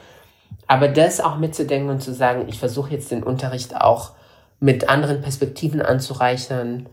[0.66, 4.10] Aber das auch mitzudenken und zu sagen, ich versuche jetzt den Unterricht auch
[4.58, 6.88] mit anderen Perspektiven anzureichern,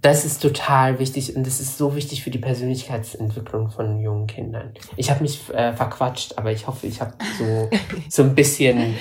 [0.00, 4.72] das ist total wichtig und das ist so wichtig für die Persönlichkeitsentwicklung von jungen Kindern.
[4.96, 7.68] Ich habe mich äh, verquatscht, aber ich hoffe, ich habe so,
[8.08, 8.94] so ein bisschen.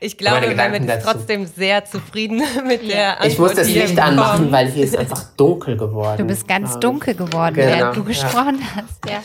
[0.00, 3.32] Ich glaube, Mehmet ist trotzdem sehr zufrieden mit der Antwort.
[3.32, 6.18] Ich muss das Licht anmachen, weil hier ist einfach dunkel geworden.
[6.18, 6.78] Du bist ganz ah.
[6.78, 7.68] dunkel geworden, genau.
[7.68, 8.82] während du gesprochen ja.
[8.82, 9.10] hast.
[9.10, 9.22] Ja,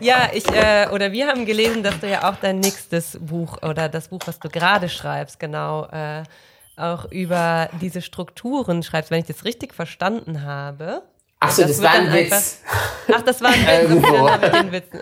[0.00, 3.88] ja ich, äh, oder wir haben gelesen, dass du ja auch dein nächstes Buch oder
[3.88, 5.86] das Buch, was du gerade schreibst, genau.
[5.86, 6.24] Äh,
[6.76, 11.02] auch über diese Strukturen schreibst, wenn ich das richtig verstanden habe.
[11.44, 12.60] Ach so, das, das war ein Witz.
[13.02, 13.90] Einfach, ach, das war ein Witz.
[13.90, 14.28] Irgendwo.
[14.28, 15.00] den Witzen.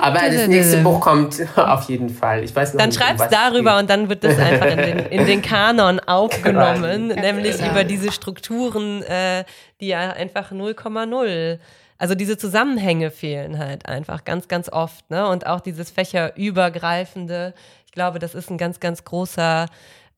[0.00, 2.42] Aber das nächste Buch kommt auf jeden Fall.
[2.42, 5.26] Ich weiß noch dann nicht, schreibst darüber und dann wird das einfach in den, in
[5.26, 9.44] den Kanon aufgenommen, nämlich über diese Strukturen, äh,
[9.80, 11.58] die ja einfach 0,0
[11.98, 15.08] also diese Zusammenhänge fehlen halt einfach ganz, ganz oft.
[15.08, 15.28] Ne?
[15.28, 17.54] Und auch dieses fächerübergreifende,
[17.86, 19.66] ich glaube, das ist ein ganz, ganz großer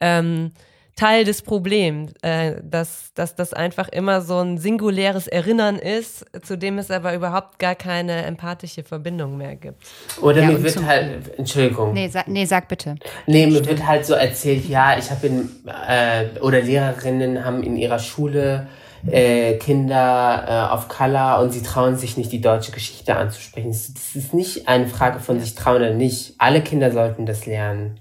[0.01, 0.53] ähm,
[0.97, 6.57] Teil des Problems, äh, dass, dass das einfach immer so ein singuläres Erinnern ist, zu
[6.57, 9.83] dem es aber überhaupt gar keine empathische Verbindung mehr gibt.
[10.23, 11.93] Oder ja, mir wird halt, Entschuldigung.
[11.95, 12.95] Nee, sa nee, sag bitte.
[13.27, 17.77] Nee, mir wird halt so erzählt, ja, ich habe in, äh, oder Lehrerinnen haben in
[17.77, 18.69] ihrer Schule
[19.07, 23.69] äh, Kinder äh, auf Color und sie trauen sich nicht, die deutsche Geschichte anzusprechen.
[23.69, 26.35] Das ist nicht eine Frage von sich trauen oder nicht.
[26.39, 27.99] Alle Kinder sollten das lernen.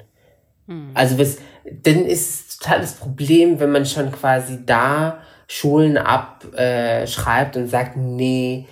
[0.68, 0.92] Hm.
[0.94, 7.56] Also was, dann ist es total das Problem, wenn man schon quasi da Schulen abschreibt
[7.56, 8.66] äh, und sagt, nee,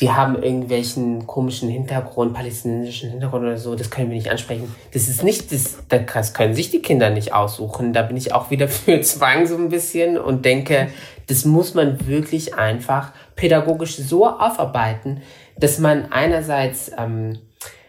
[0.00, 4.72] die haben irgendwelchen komischen Hintergrund, palästinensischen Hintergrund oder so, das können wir nicht ansprechen.
[4.92, 7.92] Das ist nicht, das, das können sich die Kinder nicht aussuchen.
[7.92, 10.88] Da bin ich auch wieder für Zwang so ein bisschen und denke,
[11.26, 15.22] das muss man wirklich einfach pädagogisch so aufarbeiten,
[15.56, 17.38] dass man einerseits, ähm,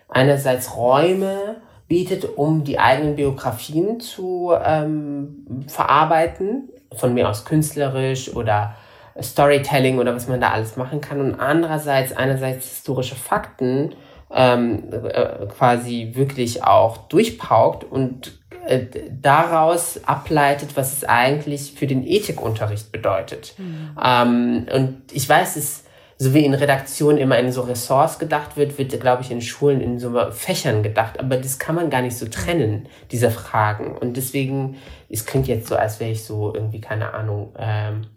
[0.08, 1.58] einerseits Räume
[1.90, 8.76] bietet, um die eigenen Biografien zu ähm, verarbeiten, von mir aus künstlerisch oder
[9.22, 13.96] Storytelling oder was man da alles machen kann und andererseits einerseits historische Fakten
[14.32, 18.86] ähm, äh, quasi wirklich auch durchpaukt und äh,
[19.22, 23.56] daraus ableitet, was es eigentlich für den Ethikunterricht bedeutet.
[23.58, 23.98] Mhm.
[24.02, 25.84] Ähm, und ich weiß, es
[26.22, 29.80] so wie in Redaktionen immer in so Ressorts gedacht wird, wird, glaube ich, in Schulen
[29.80, 31.18] in so Fächern gedacht.
[31.18, 33.98] Aber das kann man gar nicht so trennen, diese Fragen.
[33.98, 34.76] Und deswegen,
[35.10, 38.08] es klingt jetzt so, als wäre ich so irgendwie, keine Ahnung, ähm,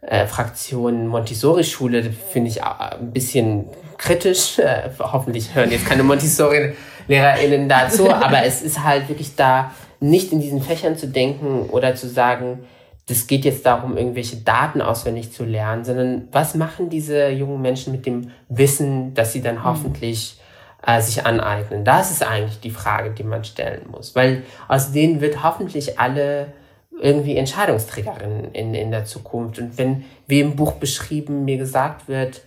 [0.00, 2.02] äh, Fraktion Montessori-Schule
[2.32, 3.66] finde ich ein bisschen
[3.98, 4.58] kritisch.
[4.68, 10.40] Äh, hoffentlich hören jetzt keine Montessori-LehrerInnen dazu, aber es ist halt wirklich da, nicht in
[10.40, 12.60] diesen Fächern zu denken oder zu sagen,
[13.08, 17.92] das geht jetzt darum, irgendwelche Daten auswendig zu lernen, sondern was machen diese jungen Menschen
[17.92, 19.64] mit dem Wissen, das sie dann mhm.
[19.64, 20.38] hoffentlich
[20.86, 21.84] äh, sich aneignen?
[21.84, 26.52] Das ist eigentlich die Frage, die man stellen muss, weil aus denen wird hoffentlich alle
[27.00, 29.58] irgendwie Entscheidungsträgerin in, in der Zukunft.
[29.58, 32.42] Und wenn, wie im Buch beschrieben, mir gesagt wird,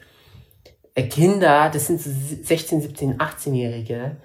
[0.94, 4.18] äh, Kinder, das sind 16, 17, 18-Jährige,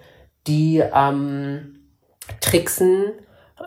[0.46, 1.76] die ähm,
[2.40, 3.12] tricksen,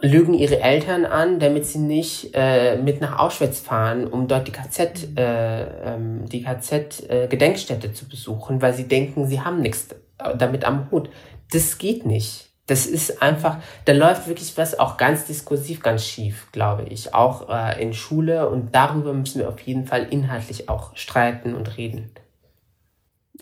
[0.01, 4.51] lügen ihre Eltern an, damit sie nicht äh, mit nach Auschwitz fahren, um dort die
[4.51, 5.63] KZ, äh,
[5.93, 9.89] ähm, die KZ-Gedenkstätte äh, zu besuchen, weil sie denken, sie haben nichts
[10.37, 11.09] damit am Hut.
[11.51, 12.49] Das geht nicht.
[12.67, 17.15] Das ist einfach, da läuft wirklich was auch ganz diskursiv, ganz schief, glaube ich.
[17.15, 21.77] Auch äh, in Schule und darüber müssen wir auf jeden Fall inhaltlich auch streiten und
[21.77, 22.11] reden.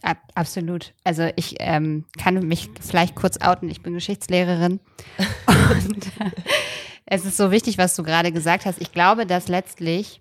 [0.02, 0.94] Ab, absolut.
[1.04, 3.70] Also ich ähm, kann mich vielleicht kurz outen.
[3.70, 4.80] Ich bin Geschichtslehrerin.
[5.48, 6.32] und äh,
[7.06, 8.82] es ist so wichtig, was du gerade gesagt hast.
[8.82, 10.20] Ich glaube, dass letztlich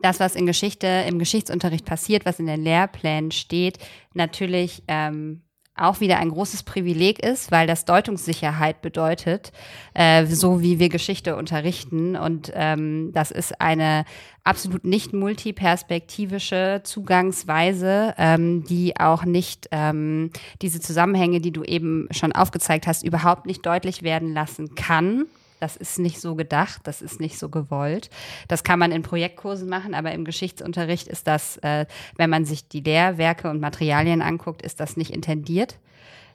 [0.00, 3.78] das, was in Geschichte, im Geschichtsunterricht passiert, was in den Lehrplänen steht,
[4.12, 5.42] natürlich ähm,
[5.76, 9.52] auch wieder ein großes Privileg ist, weil das Deutungssicherheit bedeutet,
[9.94, 12.16] äh, so wie wir Geschichte unterrichten.
[12.16, 14.04] Und ähm, das ist eine
[14.44, 20.30] absolut nicht multiperspektivische Zugangsweise, ähm, die auch nicht ähm,
[20.62, 25.26] diese Zusammenhänge, die du eben schon aufgezeigt hast, überhaupt nicht deutlich werden lassen kann.
[25.60, 28.10] Das ist nicht so gedacht, das ist nicht so gewollt.
[28.48, 31.86] Das kann man in Projektkursen machen, aber im Geschichtsunterricht ist das, äh,
[32.16, 35.78] wenn man sich die Lehrwerke und Materialien anguckt, ist das nicht intendiert.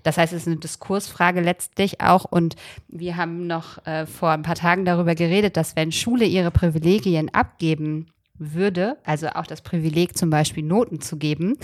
[0.04, 2.26] Das heißt, es ist eine Diskursfrage letztlich auch.
[2.26, 2.56] Und
[2.88, 7.34] wir haben noch äh, vor ein paar Tagen darüber geredet, dass wenn Schule ihre Privilegien
[7.34, 8.08] abgeben
[8.42, 11.58] würde, also auch das Privileg zum Beispiel Noten zu geben,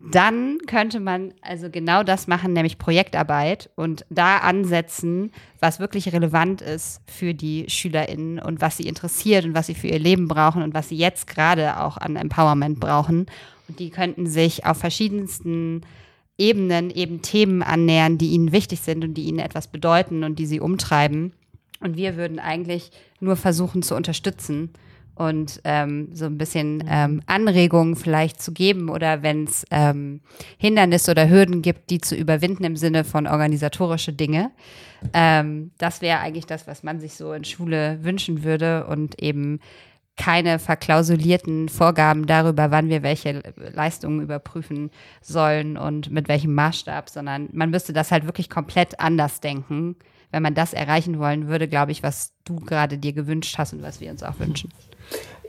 [0.00, 5.30] dann könnte man also genau das machen, nämlich Projektarbeit und da ansetzen,
[5.60, 9.88] was wirklich relevant ist für die SchülerInnen und was sie interessiert und was sie für
[9.88, 13.26] ihr Leben brauchen und was sie jetzt gerade auch an Empowerment brauchen.
[13.68, 15.82] Und die könnten sich auf verschiedensten
[16.38, 20.46] Ebenen eben Themen annähern, die ihnen wichtig sind und die ihnen etwas bedeuten und die
[20.46, 21.34] sie umtreiben.
[21.80, 24.70] Und wir würden eigentlich nur versuchen zu unterstützen
[25.14, 26.88] und ähm, so ein bisschen mhm.
[26.88, 30.20] ähm, Anregungen vielleicht zu geben oder wenn es ähm,
[30.58, 34.50] Hindernisse oder Hürden gibt, die zu überwinden im Sinne von organisatorische Dinge.
[35.12, 39.60] Ähm, das wäre eigentlich das, was man sich so in Schule wünschen würde und eben
[40.16, 44.90] keine verklausulierten Vorgaben darüber, wann wir welche Leistungen überprüfen
[45.20, 49.96] sollen und mit welchem Maßstab, sondern man müsste das halt wirklich komplett anders denken,
[50.30, 53.82] wenn man das erreichen wollen würde, glaube ich, was du gerade dir gewünscht hast und
[53.82, 54.70] was wir uns auch wünschen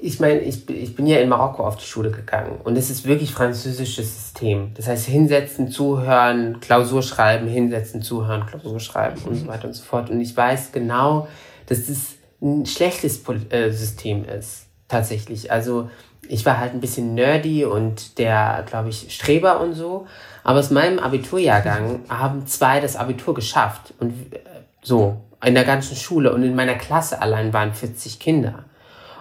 [0.04, 3.06] ich meine, ich, ich bin ja in Marokko auf die Schule gegangen und es ist
[3.06, 4.72] wirklich französisches System.
[4.76, 9.84] Das heißt, hinsetzen, zuhören, Klausur schreiben, hinsetzen, zuhören, Klausur schreiben und so weiter und so
[9.84, 10.10] fort.
[10.10, 11.30] Und ich weiß genau,
[11.68, 15.50] dass das ein schlechtes äh, System ist, tatsächlich.
[15.54, 15.90] Also
[16.28, 20.06] ich war halt ein bisschen nerdy und der, glaube ich, Streber und so.
[20.44, 24.40] Aber aus meinem Abiturjahrgang haben zwei das Abitur geschafft und äh,
[24.82, 28.66] so in der ganzen Schule und in meiner Klasse allein waren 40 Kinder.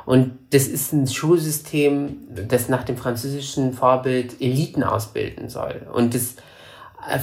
[0.05, 2.16] Und das ist ein Schulsystem,
[2.48, 5.86] das nach dem französischen Vorbild Eliten ausbilden soll.
[5.92, 6.36] Und das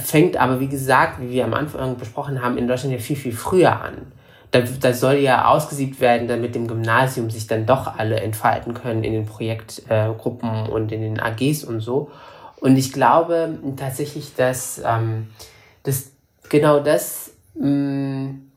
[0.02, 3.32] fängt aber, wie gesagt, wie wir am Anfang besprochen haben, in Deutschland ja viel, viel
[3.32, 4.12] früher an.
[4.50, 9.04] Da, da soll ja ausgesiebt werden, damit im Gymnasium sich dann doch alle entfalten können
[9.04, 12.10] in den Projektgruppen äh, und in den AGs und so.
[12.60, 15.28] Und ich glaube tatsächlich, dass, ähm,
[15.84, 16.10] dass
[16.48, 18.50] genau das, mh, mm,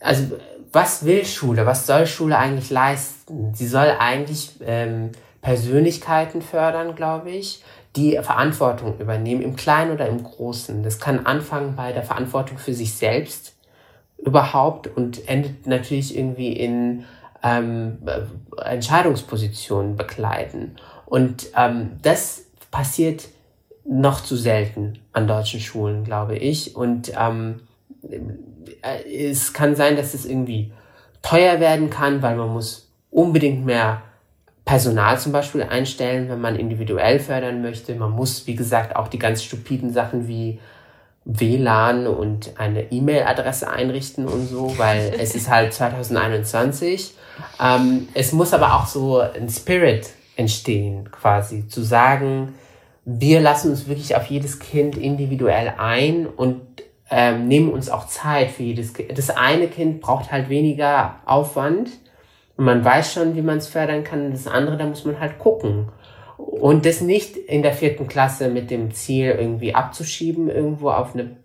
[0.00, 0.36] also
[0.74, 1.66] was will Schule?
[1.66, 3.54] Was soll Schule eigentlich leisten?
[3.54, 7.62] Sie soll eigentlich ähm, Persönlichkeiten fördern, glaube ich,
[7.96, 10.82] die Verantwortung übernehmen, im Kleinen oder im Großen.
[10.82, 13.54] Das kann anfangen bei der Verantwortung für sich selbst
[14.18, 17.04] überhaupt und endet natürlich irgendwie in
[17.42, 17.98] ähm,
[18.64, 20.76] Entscheidungspositionen begleiten.
[21.06, 23.28] Und ähm, das passiert
[23.84, 26.74] noch zu selten an deutschen Schulen, glaube ich.
[26.74, 27.60] Und ähm,
[28.08, 28.18] äh,
[29.10, 30.72] es kann sein, dass es irgendwie
[31.22, 34.02] teuer werden kann, weil man muss unbedingt mehr
[34.64, 37.94] Personal zum Beispiel einstellen, wenn man individuell fördern möchte.
[37.94, 40.58] Man muss, wie gesagt, auch die ganz stupiden Sachen wie
[41.26, 47.14] WLAN und eine E-Mail-Adresse einrichten und so, weil es ist halt 2021.
[47.60, 52.54] Ähm, es muss aber auch so ein Spirit entstehen, quasi, zu sagen,
[53.04, 56.62] wir lassen uns wirklich auf jedes Kind individuell ein und
[57.16, 59.16] ähm, nehmen uns auch Zeit für jedes Kind.
[59.16, 61.90] Das eine Kind braucht halt weniger Aufwand
[62.56, 64.32] und man weiß schon, wie man es fördern kann.
[64.32, 65.90] Das andere, da muss man halt gucken.
[66.36, 71.36] Und das nicht in der vierten Klasse mit dem Ziel irgendwie abzuschieben irgendwo auf eine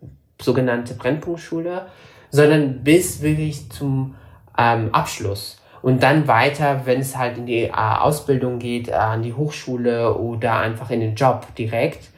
[0.42, 1.86] sogenannte Brennpunktschule,
[2.32, 4.16] sondern bis wirklich zum
[4.58, 5.62] ähm, Abschluss.
[5.84, 10.18] Und dann weiter, wenn es halt in die äh, Ausbildung geht, äh, an die Hochschule
[10.18, 12.09] oder einfach in den Job direkt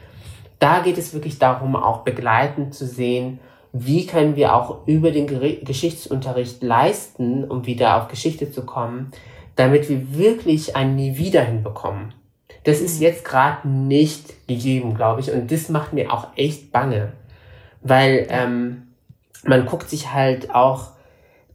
[0.61, 3.39] da geht es wirklich darum, auch begleitend zu sehen,
[3.73, 5.25] wie können wir auch über den
[5.65, 9.11] Geschichtsunterricht leisten, um wieder auf Geschichte zu kommen,
[9.55, 12.13] damit wir wirklich ein Nie wieder hinbekommen.
[12.63, 13.03] Das ist mhm.
[13.03, 17.13] jetzt gerade nicht gegeben, glaube ich, und das macht mir auch echt bange,
[17.81, 18.83] weil ähm,
[19.43, 20.91] man guckt sich halt auch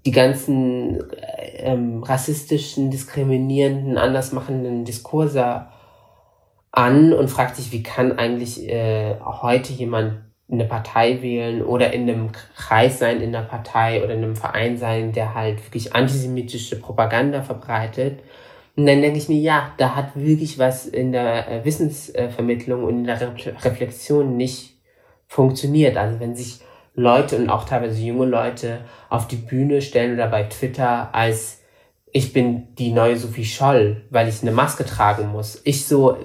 [0.04, 5.66] die ganzen äh, ähm, rassistischen, diskriminierenden, andersmachenden Diskurse
[6.76, 10.18] an und fragt sich, wie kann eigentlich äh, heute jemand
[10.48, 14.76] eine Partei wählen oder in einem Kreis sein in einer Partei oder in einem Verein
[14.76, 18.20] sein, der halt wirklich antisemitische Propaganda verbreitet,
[18.76, 22.98] Und dann denke ich mir, ja, da hat wirklich was in der äh, Wissensvermittlung und
[22.98, 24.76] in der Re Reflexion nicht
[25.26, 25.96] funktioniert.
[25.96, 26.60] Also wenn sich
[26.94, 31.62] Leute und auch teilweise junge Leute auf die Bühne stellen oder bei Twitter als
[32.16, 35.60] ich bin die neue Sophie Scholl, weil ich eine Maske tragen muss.
[35.64, 36.16] Ich so,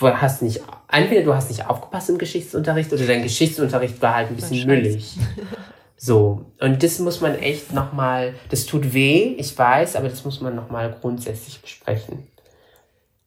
[0.00, 4.36] hast nicht, entweder du hast nicht aufgepasst im Geschichtsunterricht oder dein Geschichtsunterricht war halt ein
[4.36, 5.18] bisschen müllig.
[5.96, 10.40] So, und das muss man echt nochmal, das tut weh, ich weiß, aber das muss
[10.40, 12.26] man nochmal grundsätzlich besprechen.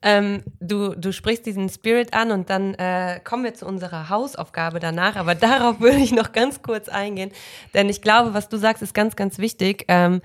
[0.02, 4.80] Ähm, du, du sprichst diesen Spirit an und dann äh, kommen wir zu unserer Hausaufgabe
[4.80, 7.32] danach, aber darauf würde ich noch ganz kurz eingehen,
[7.74, 9.86] denn ich glaube, was du sagst, ist ganz, ganz wichtig.
[9.88, 10.22] Ähm,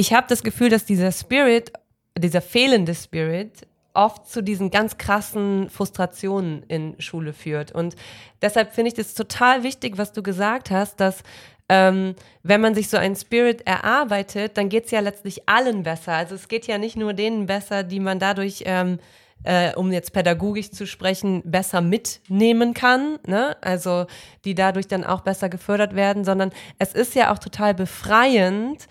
[0.00, 1.74] ich habe das Gefühl, dass dieser Spirit,
[2.18, 7.72] dieser fehlende Spirit oft zu diesen ganz krassen Frustrationen in Schule führt.
[7.72, 7.96] Und
[8.40, 11.22] deshalb finde ich das total wichtig, was du gesagt hast, dass
[11.68, 16.14] ähm, wenn man sich so einen Spirit erarbeitet, dann geht es ja letztlich allen besser.
[16.14, 19.00] Also es geht ja nicht nur denen besser, die man dadurch, ähm,
[19.44, 23.54] äh, um jetzt pädagogisch zu sprechen, besser mitnehmen kann, ne?
[23.60, 24.06] also
[24.46, 28.88] die dadurch dann auch besser gefördert werden, sondern es ist ja auch total befreiend,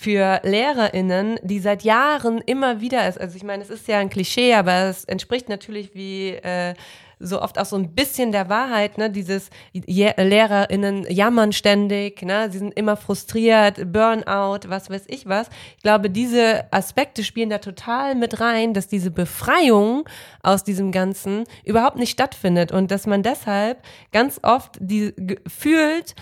[0.00, 3.20] für LehrerInnen, die seit Jahren immer wieder ist.
[3.20, 6.72] Also ich meine, es ist ja ein Klischee, aber es entspricht natürlich wie äh,
[7.18, 9.10] so oft auch so ein bisschen der Wahrheit, ne?
[9.10, 12.50] Dieses LehrerInnen jammern ständig, ne?
[12.50, 15.50] Sie sind immer frustriert, Burnout, was weiß ich was.
[15.76, 20.08] Ich glaube, diese Aspekte spielen da total mit rein, dass diese Befreiung
[20.42, 23.82] aus diesem Ganzen überhaupt nicht stattfindet und dass man deshalb
[24.12, 25.12] ganz oft die
[25.46, 26.14] fühlt,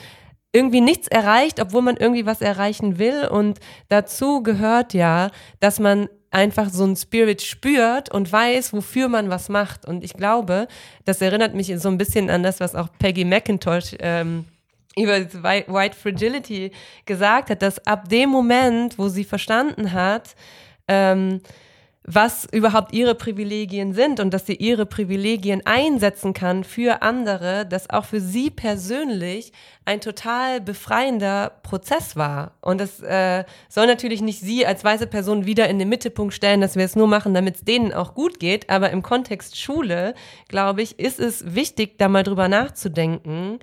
[0.52, 3.26] irgendwie nichts erreicht, obwohl man irgendwie was erreichen will.
[3.26, 5.30] Und dazu gehört ja,
[5.60, 9.86] dass man einfach so ein Spirit spürt und weiß, wofür man was macht.
[9.86, 10.68] Und ich glaube,
[11.04, 14.44] das erinnert mich so ein bisschen an das, was auch Peggy McIntosh ähm,
[14.96, 16.72] über White Fragility
[17.06, 20.34] gesagt hat, dass ab dem Moment, wo sie verstanden hat,
[20.88, 21.40] ähm,
[22.10, 27.90] was überhaupt ihre Privilegien sind und dass sie ihre Privilegien einsetzen kann für andere, das
[27.90, 29.52] auch für sie persönlich
[29.84, 32.52] ein total befreiender Prozess war.
[32.62, 36.62] Und das äh, soll natürlich nicht sie als weiße Person wieder in den Mittelpunkt stellen,
[36.62, 38.70] dass wir es nur machen, damit es denen auch gut geht.
[38.70, 40.14] Aber im Kontext Schule,
[40.48, 43.58] glaube ich, ist es wichtig, da mal drüber nachzudenken,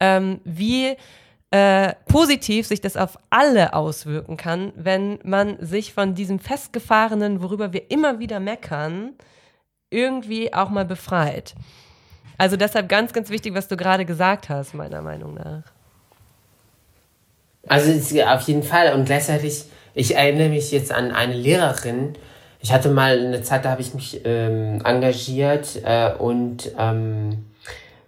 [0.00, 0.96] ähm, wie
[1.50, 7.72] äh, positiv sich das auf alle auswirken kann, wenn man sich von diesem festgefahrenen, worüber
[7.72, 9.12] wir immer wieder meckern,
[9.90, 11.54] irgendwie auch mal befreit.
[12.38, 15.62] Also deshalb ganz, ganz wichtig, was du gerade gesagt hast, meiner Meinung nach.
[17.68, 17.90] Also
[18.24, 22.14] auf jeden Fall und gleichzeitig, ich erinnere mich jetzt an eine Lehrerin.
[22.60, 27.46] Ich hatte mal eine Zeit, da habe ich mich ähm, engagiert äh, und ähm,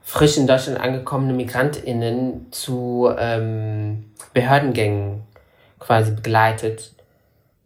[0.08, 5.24] frisch in Deutschland angekommene MigrantInnen zu ähm, Behördengängen
[5.78, 6.94] quasi begleitet.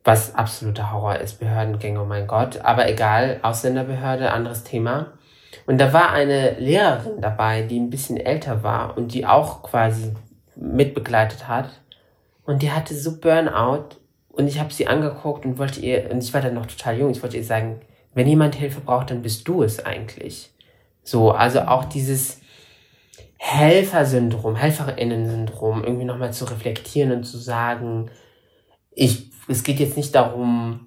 [0.03, 2.61] Was absoluter Horror ist, Behördengänge, oh mein Gott.
[2.65, 5.13] Aber egal, Ausländerbehörde, anderes Thema.
[5.67, 10.13] Und da war eine Lehrerin dabei, die ein bisschen älter war und die auch quasi
[10.57, 11.69] mitbegleitet hat.
[12.45, 13.99] Und die hatte so Burnout
[14.33, 17.11] und ich habe sie angeguckt und wollte ihr, und ich war dann noch total jung,
[17.13, 17.81] ich wollte ihr sagen,
[18.15, 20.52] wenn jemand Hilfe braucht, dann bist du es eigentlich.
[21.03, 22.41] So, also auch dieses
[23.39, 28.11] Helfersyndrom, Helferinnen-Syndrom irgendwie nochmal zu reflektieren und zu sagen,
[28.93, 30.87] ich, es geht jetzt nicht darum,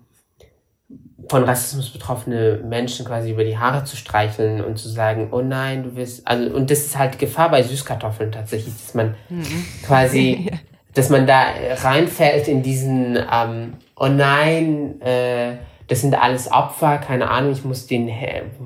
[1.29, 5.83] von Rassismus betroffene Menschen quasi über die Haare zu streicheln und zu sagen, oh nein,
[5.83, 9.65] du wirst, also, und das ist halt die Gefahr bei Süßkartoffeln tatsächlich, dass man mhm.
[9.85, 10.51] quasi,
[10.93, 11.45] dass man da
[11.83, 15.57] reinfällt in diesen, ähm, oh nein, äh,
[15.87, 18.11] das sind alles Opfer, keine Ahnung, ich muss denen,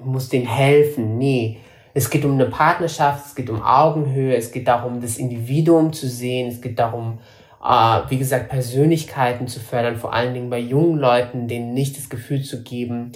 [0.03, 1.17] muss denen helfen.
[1.17, 1.57] Nee.
[1.93, 6.07] Es geht um eine Partnerschaft, es geht um Augenhöhe, es geht darum, das Individuum zu
[6.07, 7.19] sehen, es geht darum,
[7.63, 12.09] äh, wie gesagt, Persönlichkeiten zu fördern, vor allen Dingen bei jungen Leuten, denen nicht das
[12.09, 13.11] Gefühl zu geben,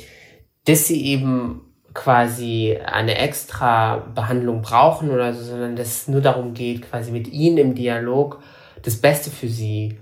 [0.66, 1.62] dass sie eben
[1.94, 7.28] quasi eine extra Behandlung brauchen oder so, sondern dass es nur darum geht, quasi mit
[7.28, 8.42] ihnen im Dialog
[8.82, 10.00] das Beste für sie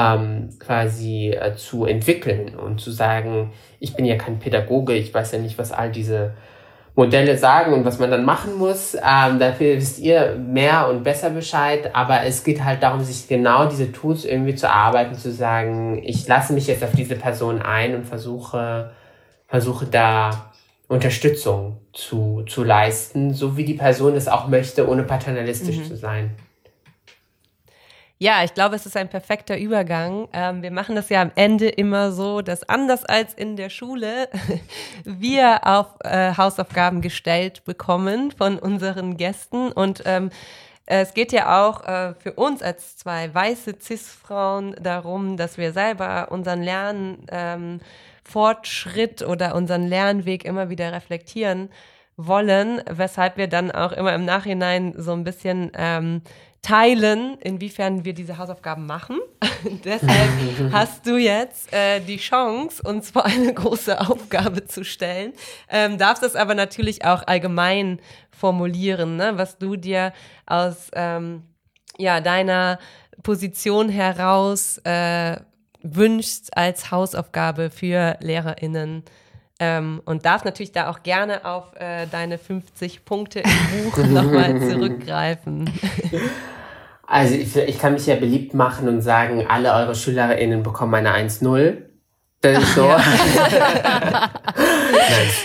[0.00, 5.32] ähm, quasi äh, zu entwickeln und zu sagen, ich bin ja kein Pädagoge, ich weiß
[5.32, 6.34] ja nicht, was all diese
[6.96, 8.94] Modelle sagen und was man dann machen muss.
[8.94, 13.66] Ähm, dafür wisst ihr mehr und besser Bescheid, aber es geht halt darum, sich genau
[13.66, 17.94] diese Tools irgendwie zu arbeiten, zu sagen, ich lasse mich jetzt auf diese Person ein
[17.94, 18.90] und versuche,
[19.46, 20.52] versuche da
[20.88, 25.84] Unterstützung zu, zu leisten, so wie die Person es auch möchte, ohne paternalistisch mhm.
[25.84, 26.34] zu sein.
[28.22, 30.28] Ja, ich glaube, es ist ein perfekter Übergang.
[30.34, 34.28] Ähm, wir machen das ja am Ende immer so, dass anders als in der Schule
[35.06, 40.28] wir auf äh, Hausaufgaben gestellt bekommen von unseren Gästen und ähm,
[40.84, 46.30] es geht ja auch äh, für uns als zwei weiße Cis-Frauen darum, dass wir selber
[46.30, 47.80] unseren Lernen ähm,
[48.34, 51.70] oder unseren Lernweg immer wieder reflektieren
[52.18, 56.22] wollen, weshalb wir dann auch immer im Nachhinein so ein bisschen ähm,
[56.62, 59.18] teilen, inwiefern wir diese Hausaufgaben machen.
[59.84, 65.32] Deshalb hast du jetzt äh, die Chance, uns vor eine große Aufgabe zu stellen.
[65.68, 68.00] Ähm, darfst es aber natürlich auch allgemein
[68.30, 69.32] formulieren, ne?
[69.36, 70.12] was du dir
[70.46, 71.42] aus ähm,
[71.98, 72.78] ja, deiner
[73.22, 75.36] Position heraus äh,
[75.82, 79.04] wünschst als Hausaufgabe für LehrerInnen.
[79.62, 84.58] Ähm, und darf natürlich da auch gerne auf äh, deine 50 Punkte im Buch nochmal
[84.60, 85.70] zurückgreifen.
[87.12, 91.12] Also ich, ich, kann mich ja beliebt machen und sagen, alle eure SchülerInnen bekommen eine
[91.12, 91.78] 1-0.
[92.40, 92.86] Das ist so.
[92.86, 94.30] Nein,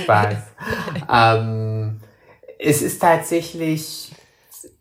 [0.03, 0.35] Spaß.
[1.11, 2.01] ähm,
[2.59, 4.11] es ist tatsächlich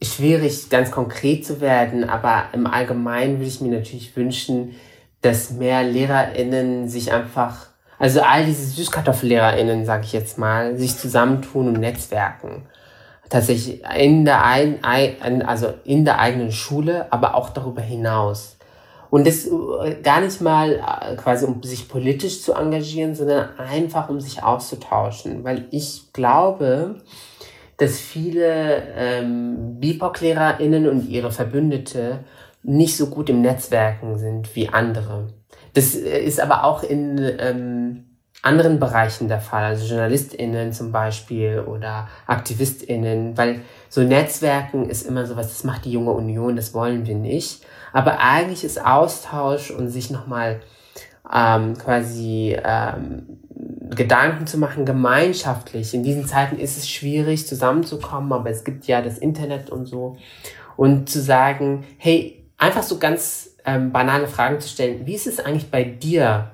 [0.02, 4.74] schwierig, ganz konkret zu werden, aber im Allgemeinen würde ich mir natürlich wünschen,
[5.22, 7.68] dass mehr LehrerInnen sich einfach,
[7.98, 12.66] also all diese SüßkartoffellehrerInnen, sage ich jetzt mal, sich zusammentun und netzwerken.
[13.28, 14.84] Tatsächlich in der, ein,
[15.46, 18.56] also in der eigenen Schule, aber auch darüber hinaus.
[19.10, 24.08] Und das äh, gar nicht mal äh, quasi, um sich politisch zu engagieren, sondern einfach,
[24.08, 25.44] um sich auszutauschen.
[25.44, 26.96] Weil ich glaube,
[27.76, 32.24] dass viele ähm, BIPOC-LehrerInnen und ihre Verbündete
[32.64, 35.28] nicht so gut im Netzwerken sind wie andere.
[35.74, 38.04] Das äh, ist aber auch in ähm,
[38.42, 45.26] anderen Bereichen der Fall, also JournalistInnen zum Beispiel oder AktivistInnen, weil so Netzwerken ist immer
[45.26, 47.64] sowas, das macht die junge Union, das wollen wir nicht.
[47.92, 50.60] Aber eigentlich ist Austausch und sich nochmal
[51.32, 53.38] ähm, quasi ähm,
[53.94, 55.94] Gedanken zu machen, gemeinschaftlich.
[55.94, 60.16] In diesen Zeiten ist es schwierig, zusammenzukommen, aber es gibt ja das Internet und so.
[60.76, 65.06] Und zu sagen, hey, einfach so ganz ähm, banale Fragen zu stellen.
[65.06, 66.50] Wie ist es eigentlich bei dir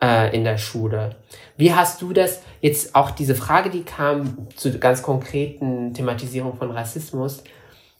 [0.00, 1.16] äh, in der Schule?
[1.56, 6.70] Wie hast du das jetzt auch diese Frage, die kam zu ganz konkreten Thematisierung von
[6.70, 7.44] Rassismus?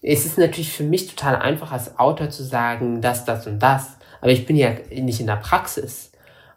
[0.03, 3.97] Es ist natürlich für mich total einfach als Autor zu sagen, das, das und das.
[4.21, 6.13] Aber ich bin ja nicht in der Praxis.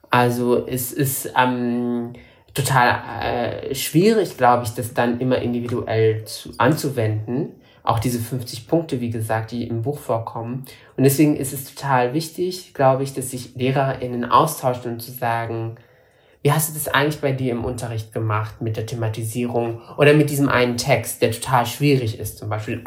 [0.09, 2.13] Also es ist ähm,
[2.53, 7.56] total äh, schwierig, glaube ich, das dann immer individuell zu, anzuwenden.
[7.87, 10.65] Auch diese 50 Punkte, wie gesagt, die im Buch vorkommen.
[10.97, 15.77] Und deswegen ist es total wichtig, glaube ich, dass sich LehrerInnen austauschen und zu sagen,
[16.41, 20.29] wie hast du das eigentlich bei dir im Unterricht gemacht mit der Thematisierung oder mit
[20.29, 22.83] diesem einen Text, der total schwierig ist zum Beispiel?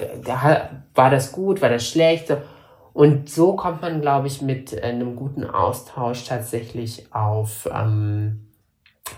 [0.94, 2.36] War das gut, war das schlecht?
[2.92, 8.48] Und so kommt man, glaube ich, mit äh, einem guten Austausch tatsächlich auf, ähm,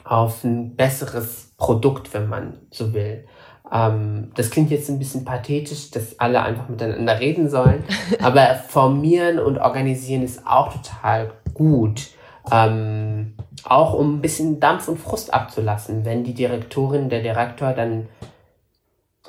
[0.05, 3.24] auf ein besseres Produkt, wenn man so will.
[3.72, 7.84] Ähm, das klingt jetzt ein bisschen pathetisch, dass alle einfach miteinander reden sollen,
[8.22, 12.08] aber formieren und organisieren ist auch total gut.
[12.50, 18.08] Ähm, auch um ein bisschen Dampf und Frust abzulassen, wenn die Direktorin, der Direktor dann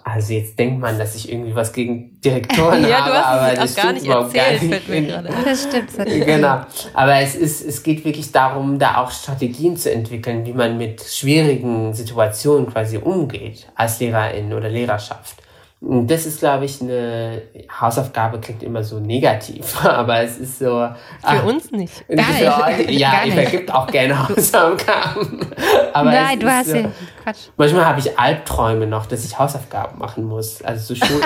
[0.03, 3.53] also jetzt denkt man, dass ich irgendwie was gegen Direktoren ja, habe, du hast aber
[3.53, 4.85] es das gar nicht erzählt, gar nicht.
[4.85, 5.29] fällt mir gerade.
[5.45, 5.89] Das stimmt.
[5.95, 6.25] Das stimmt.
[6.25, 6.61] Genau.
[6.93, 11.01] Aber es ist, es geht wirklich darum, da auch Strategien zu entwickeln, wie man mit
[11.03, 15.42] schwierigen Situationen quasi umgeht als Lehrerin oder Lehrerschaft.
[15.85, 17.41] Das ist, glaube ich, eine
[17.81, 20.65] Hausaufgabe, klingt immer so negativ, aber es ist so.
[20.65, 22.07] Für ach, uns nicht.
[22.15, 22.91] Gar nicht.
[22.91, 25.45] ja, Gar ich vergibt auch gerne Hausaufgaben.
[25.91, 27.49] Aber Nein, du hast so, ja Quatsch.
[27.57, 30.61] Manchmal habe ich Albträume noch, dass ich Hausaufgaben machen muss.
[30.61, 31.19] Also so Schul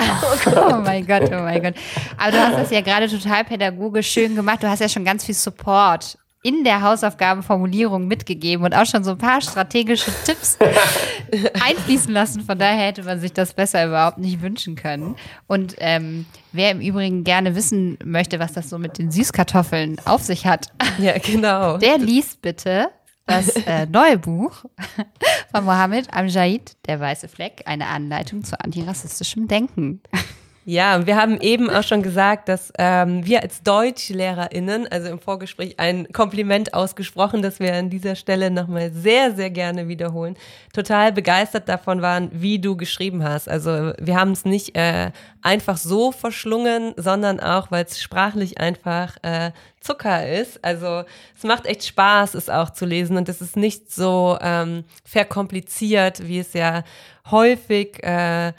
[0.56, 1.74] Oh mein Gott, oh mein Gott.
[2.16, 4.60] Aber du hast das ja gerade total pädagogisch schön gemacht.
[4.60, 6.18] Du hast ja schon ganz viel Support
[6.48, 10.56] in der Hausaufgabenformulierung mitgegeben und auch schon so ein paar strategische Tipps
[11.68, 12.40] einfließen lassen.
[12.42, 15.14] Von daher hätte man sich das besser überhaupt nicht wünschen können.
[15.46, 20.22] Und ähm, wer im Übrigen gerne wissen möchte, was das so mit den Süßkartoffeln auf
[20.22, 20.68] sich hat,
[20.98, 21.76] Ja, genau.
[21.76, 22.88] der liest bitte
[23.26, 24.64] das äh, neue Buch
[25.54, 30.00] von Mohammed Amjad, Der weiße Fleck, eine Anleitung zu antirassistischem Denken.
[30.70, 35.80] Ja, wir haben eben auch schon gesagt, dass ähm, wir als DeutschlehrerInnen, also im Vorgespräch
[35.80, 40.36] ein Kompliment ausgesprochen, das wir an dieser Stelle nochmal sehr, sehr gerne wiederholen,
[40.74, 43.48] total begeistert davon waren, wie du geschrieben hast.
[43.48, 49.16] Also wir haben es nicht äh, einfach so verschlungen, sondern auch, weil es sprachlich einfach
[49.22, 50.62] äh, Zucker ist.
[50.62, 51.04] Also
[51.34, 56.28] es macht echt Spaß, es auch zu lesen und es ist nicht so ähm, verkompliziert,
[56.28, 56.84] wie es ja
[57.30, 58.52] häufig äh,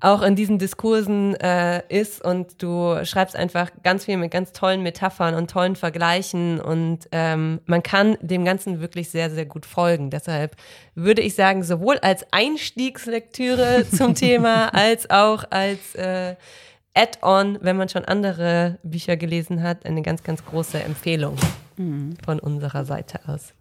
[0.00, 4.82] auch in diesen Diskursen äh, ist und du schreibst einfach ganz viel mit ganz tollen
[4.82, 10.10] Metaphern und tollen Vergleichen und ähm, man kann dem Ganzen wirklich sehr, sehr gut folgen.
[10.10, 10.56] Deshalb
[10.94, 16.34] würde ich sagen, sowohl als Einstiegslektüre zum Thema als auch als äh,
[16.94, 21.36] Add-on, wenn man schon andere Bücher gelesen hat, eine ganz, ganz große Empfehlung
[22.24, 23.52] von unserer Seite aus.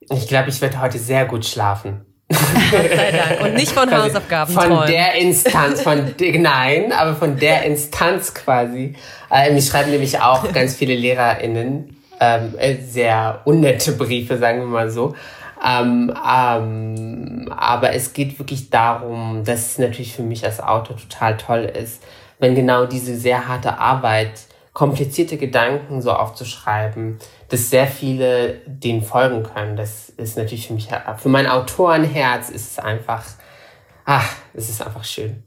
[0.00, 2.04] Ich glaube, ich werde heute sehr gut schlafen.
[2.70, 3.40] Sei Dank.
[3.40, 4.86] Und nicht von Hausaufgaben Von träumen.
[4.86, 8.94] der Instanz, von nein, aber von der Instanz quasi.
[9.30, 14.66] Äh, mich schreiben nämlich auch ganz viele LehrerInnen ähm, äh, sehr unnette Briefe, sagen wir
[14.66, 15.14] mal so.
[15.64, 21.36] Ähm, ähm, aber es geht wirklich darum, dass es natürlich für mich als Autor total
[21.36, 22.02] toll ist,
[22.38, 24.32] wenn genau diese sehr harte Arbeit,
[24.72, 27.18] komplizierte Gedanken so aufzuschreiben,
[27.48, 29.76] dass sehr viele denen folgen können.
[29.76, 30.88] Das ist natürlich für mich,
[31.18, 33.24] für mein Autorenherz ist es einfach,
[34.04, 35.42] ach, es ist einfach schön.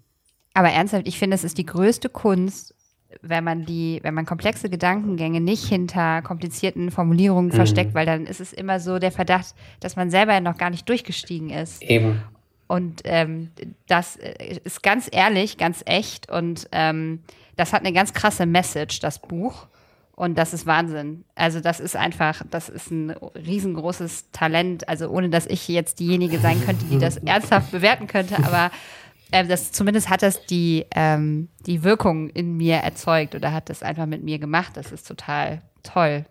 [0.53, 2.76] Aber ernsthaft, ich finde, es ist die größte Kunst,
[3.22, 8.41] wenn man die, wenn man komplexe Gedankengänge nicht hinter komplizierten Formulierungen versteckt, weil dann ist
[8.41, 11.81] es immer so der Verdacht, dass man selber noch gar nicht durchgestiegen ist.
[11.81, 12.22] Eben.
[12.68, 13.52] Und ähm,
[13.88, 17.19] das äh, ist ganz ehrlich, ganz echt und ähm,
[17.56, 19.68] das hat eine ganz krasse Message, das Buch.
[20.15, 21.26] Und das ist Wahnsinn.
[21.36, 24.88] Also das ist einfach, das ist ein riesengroßes Talent.
[24.88, 28.72] Also ohne, dass ich jetzt diejenige sein könnte, die das ernsthaft bewerten könnte, aber
[29.32, 33.84] äh, das zumindest hat das die, ähm, die Wirkung in mir erzeugt oder hat das
[33.84, 34.72] einfach mit mir gemacht.
[34.76, 36.26] Das ist total toll.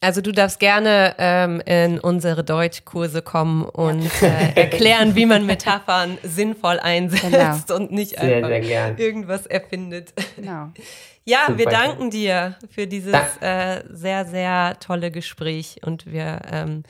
[0.00, 6.18] Also du darfst gerne ähm, in unsere Deutschkurse kommen und äh, erklären, wie man Metaphern
[6.22, 7.80] sinnvoll einsetzt Genau.
[7.80, 10.12] und nicht Sehr, einfach sehr irgendwas erfindet.
[10.36, 10.68] Genau.
[11.24, 11.58] Ja, Super.
[11.58, 13.12] wir danken dir für dieses
[13.42, 16.84] äh, sehr, sehr tolle Gespräch und wir ähm,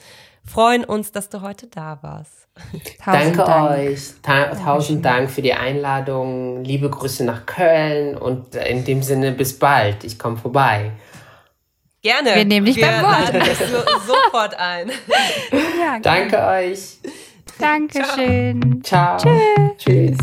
[0.46, 2.46] freuen uns, dass du heute da warst.
[3.04, 3.70] Tausend Danke Dank.
[3.72, 4.00] euch.
[4.22, 6.62] Ta tausend Dank für die Einladung.
[6.62, 10.04] Liebe Grüße nach Köln und in dem Sinne bis bald.
[10.04, 10.92] Ich komme vorbei.
[12.08, 12.36] Gerne.
[12.36, 13.34] Wir nehmen dich wir beim Wort.
[14.06, 14.90] so, sofort ein.
[15.78, 16.96] Ja, Danke euch.
[17.58, 18.82] Dankeschön.
[18.82, 19.18] Ciao.
[19.76, 20.16] Tschüss.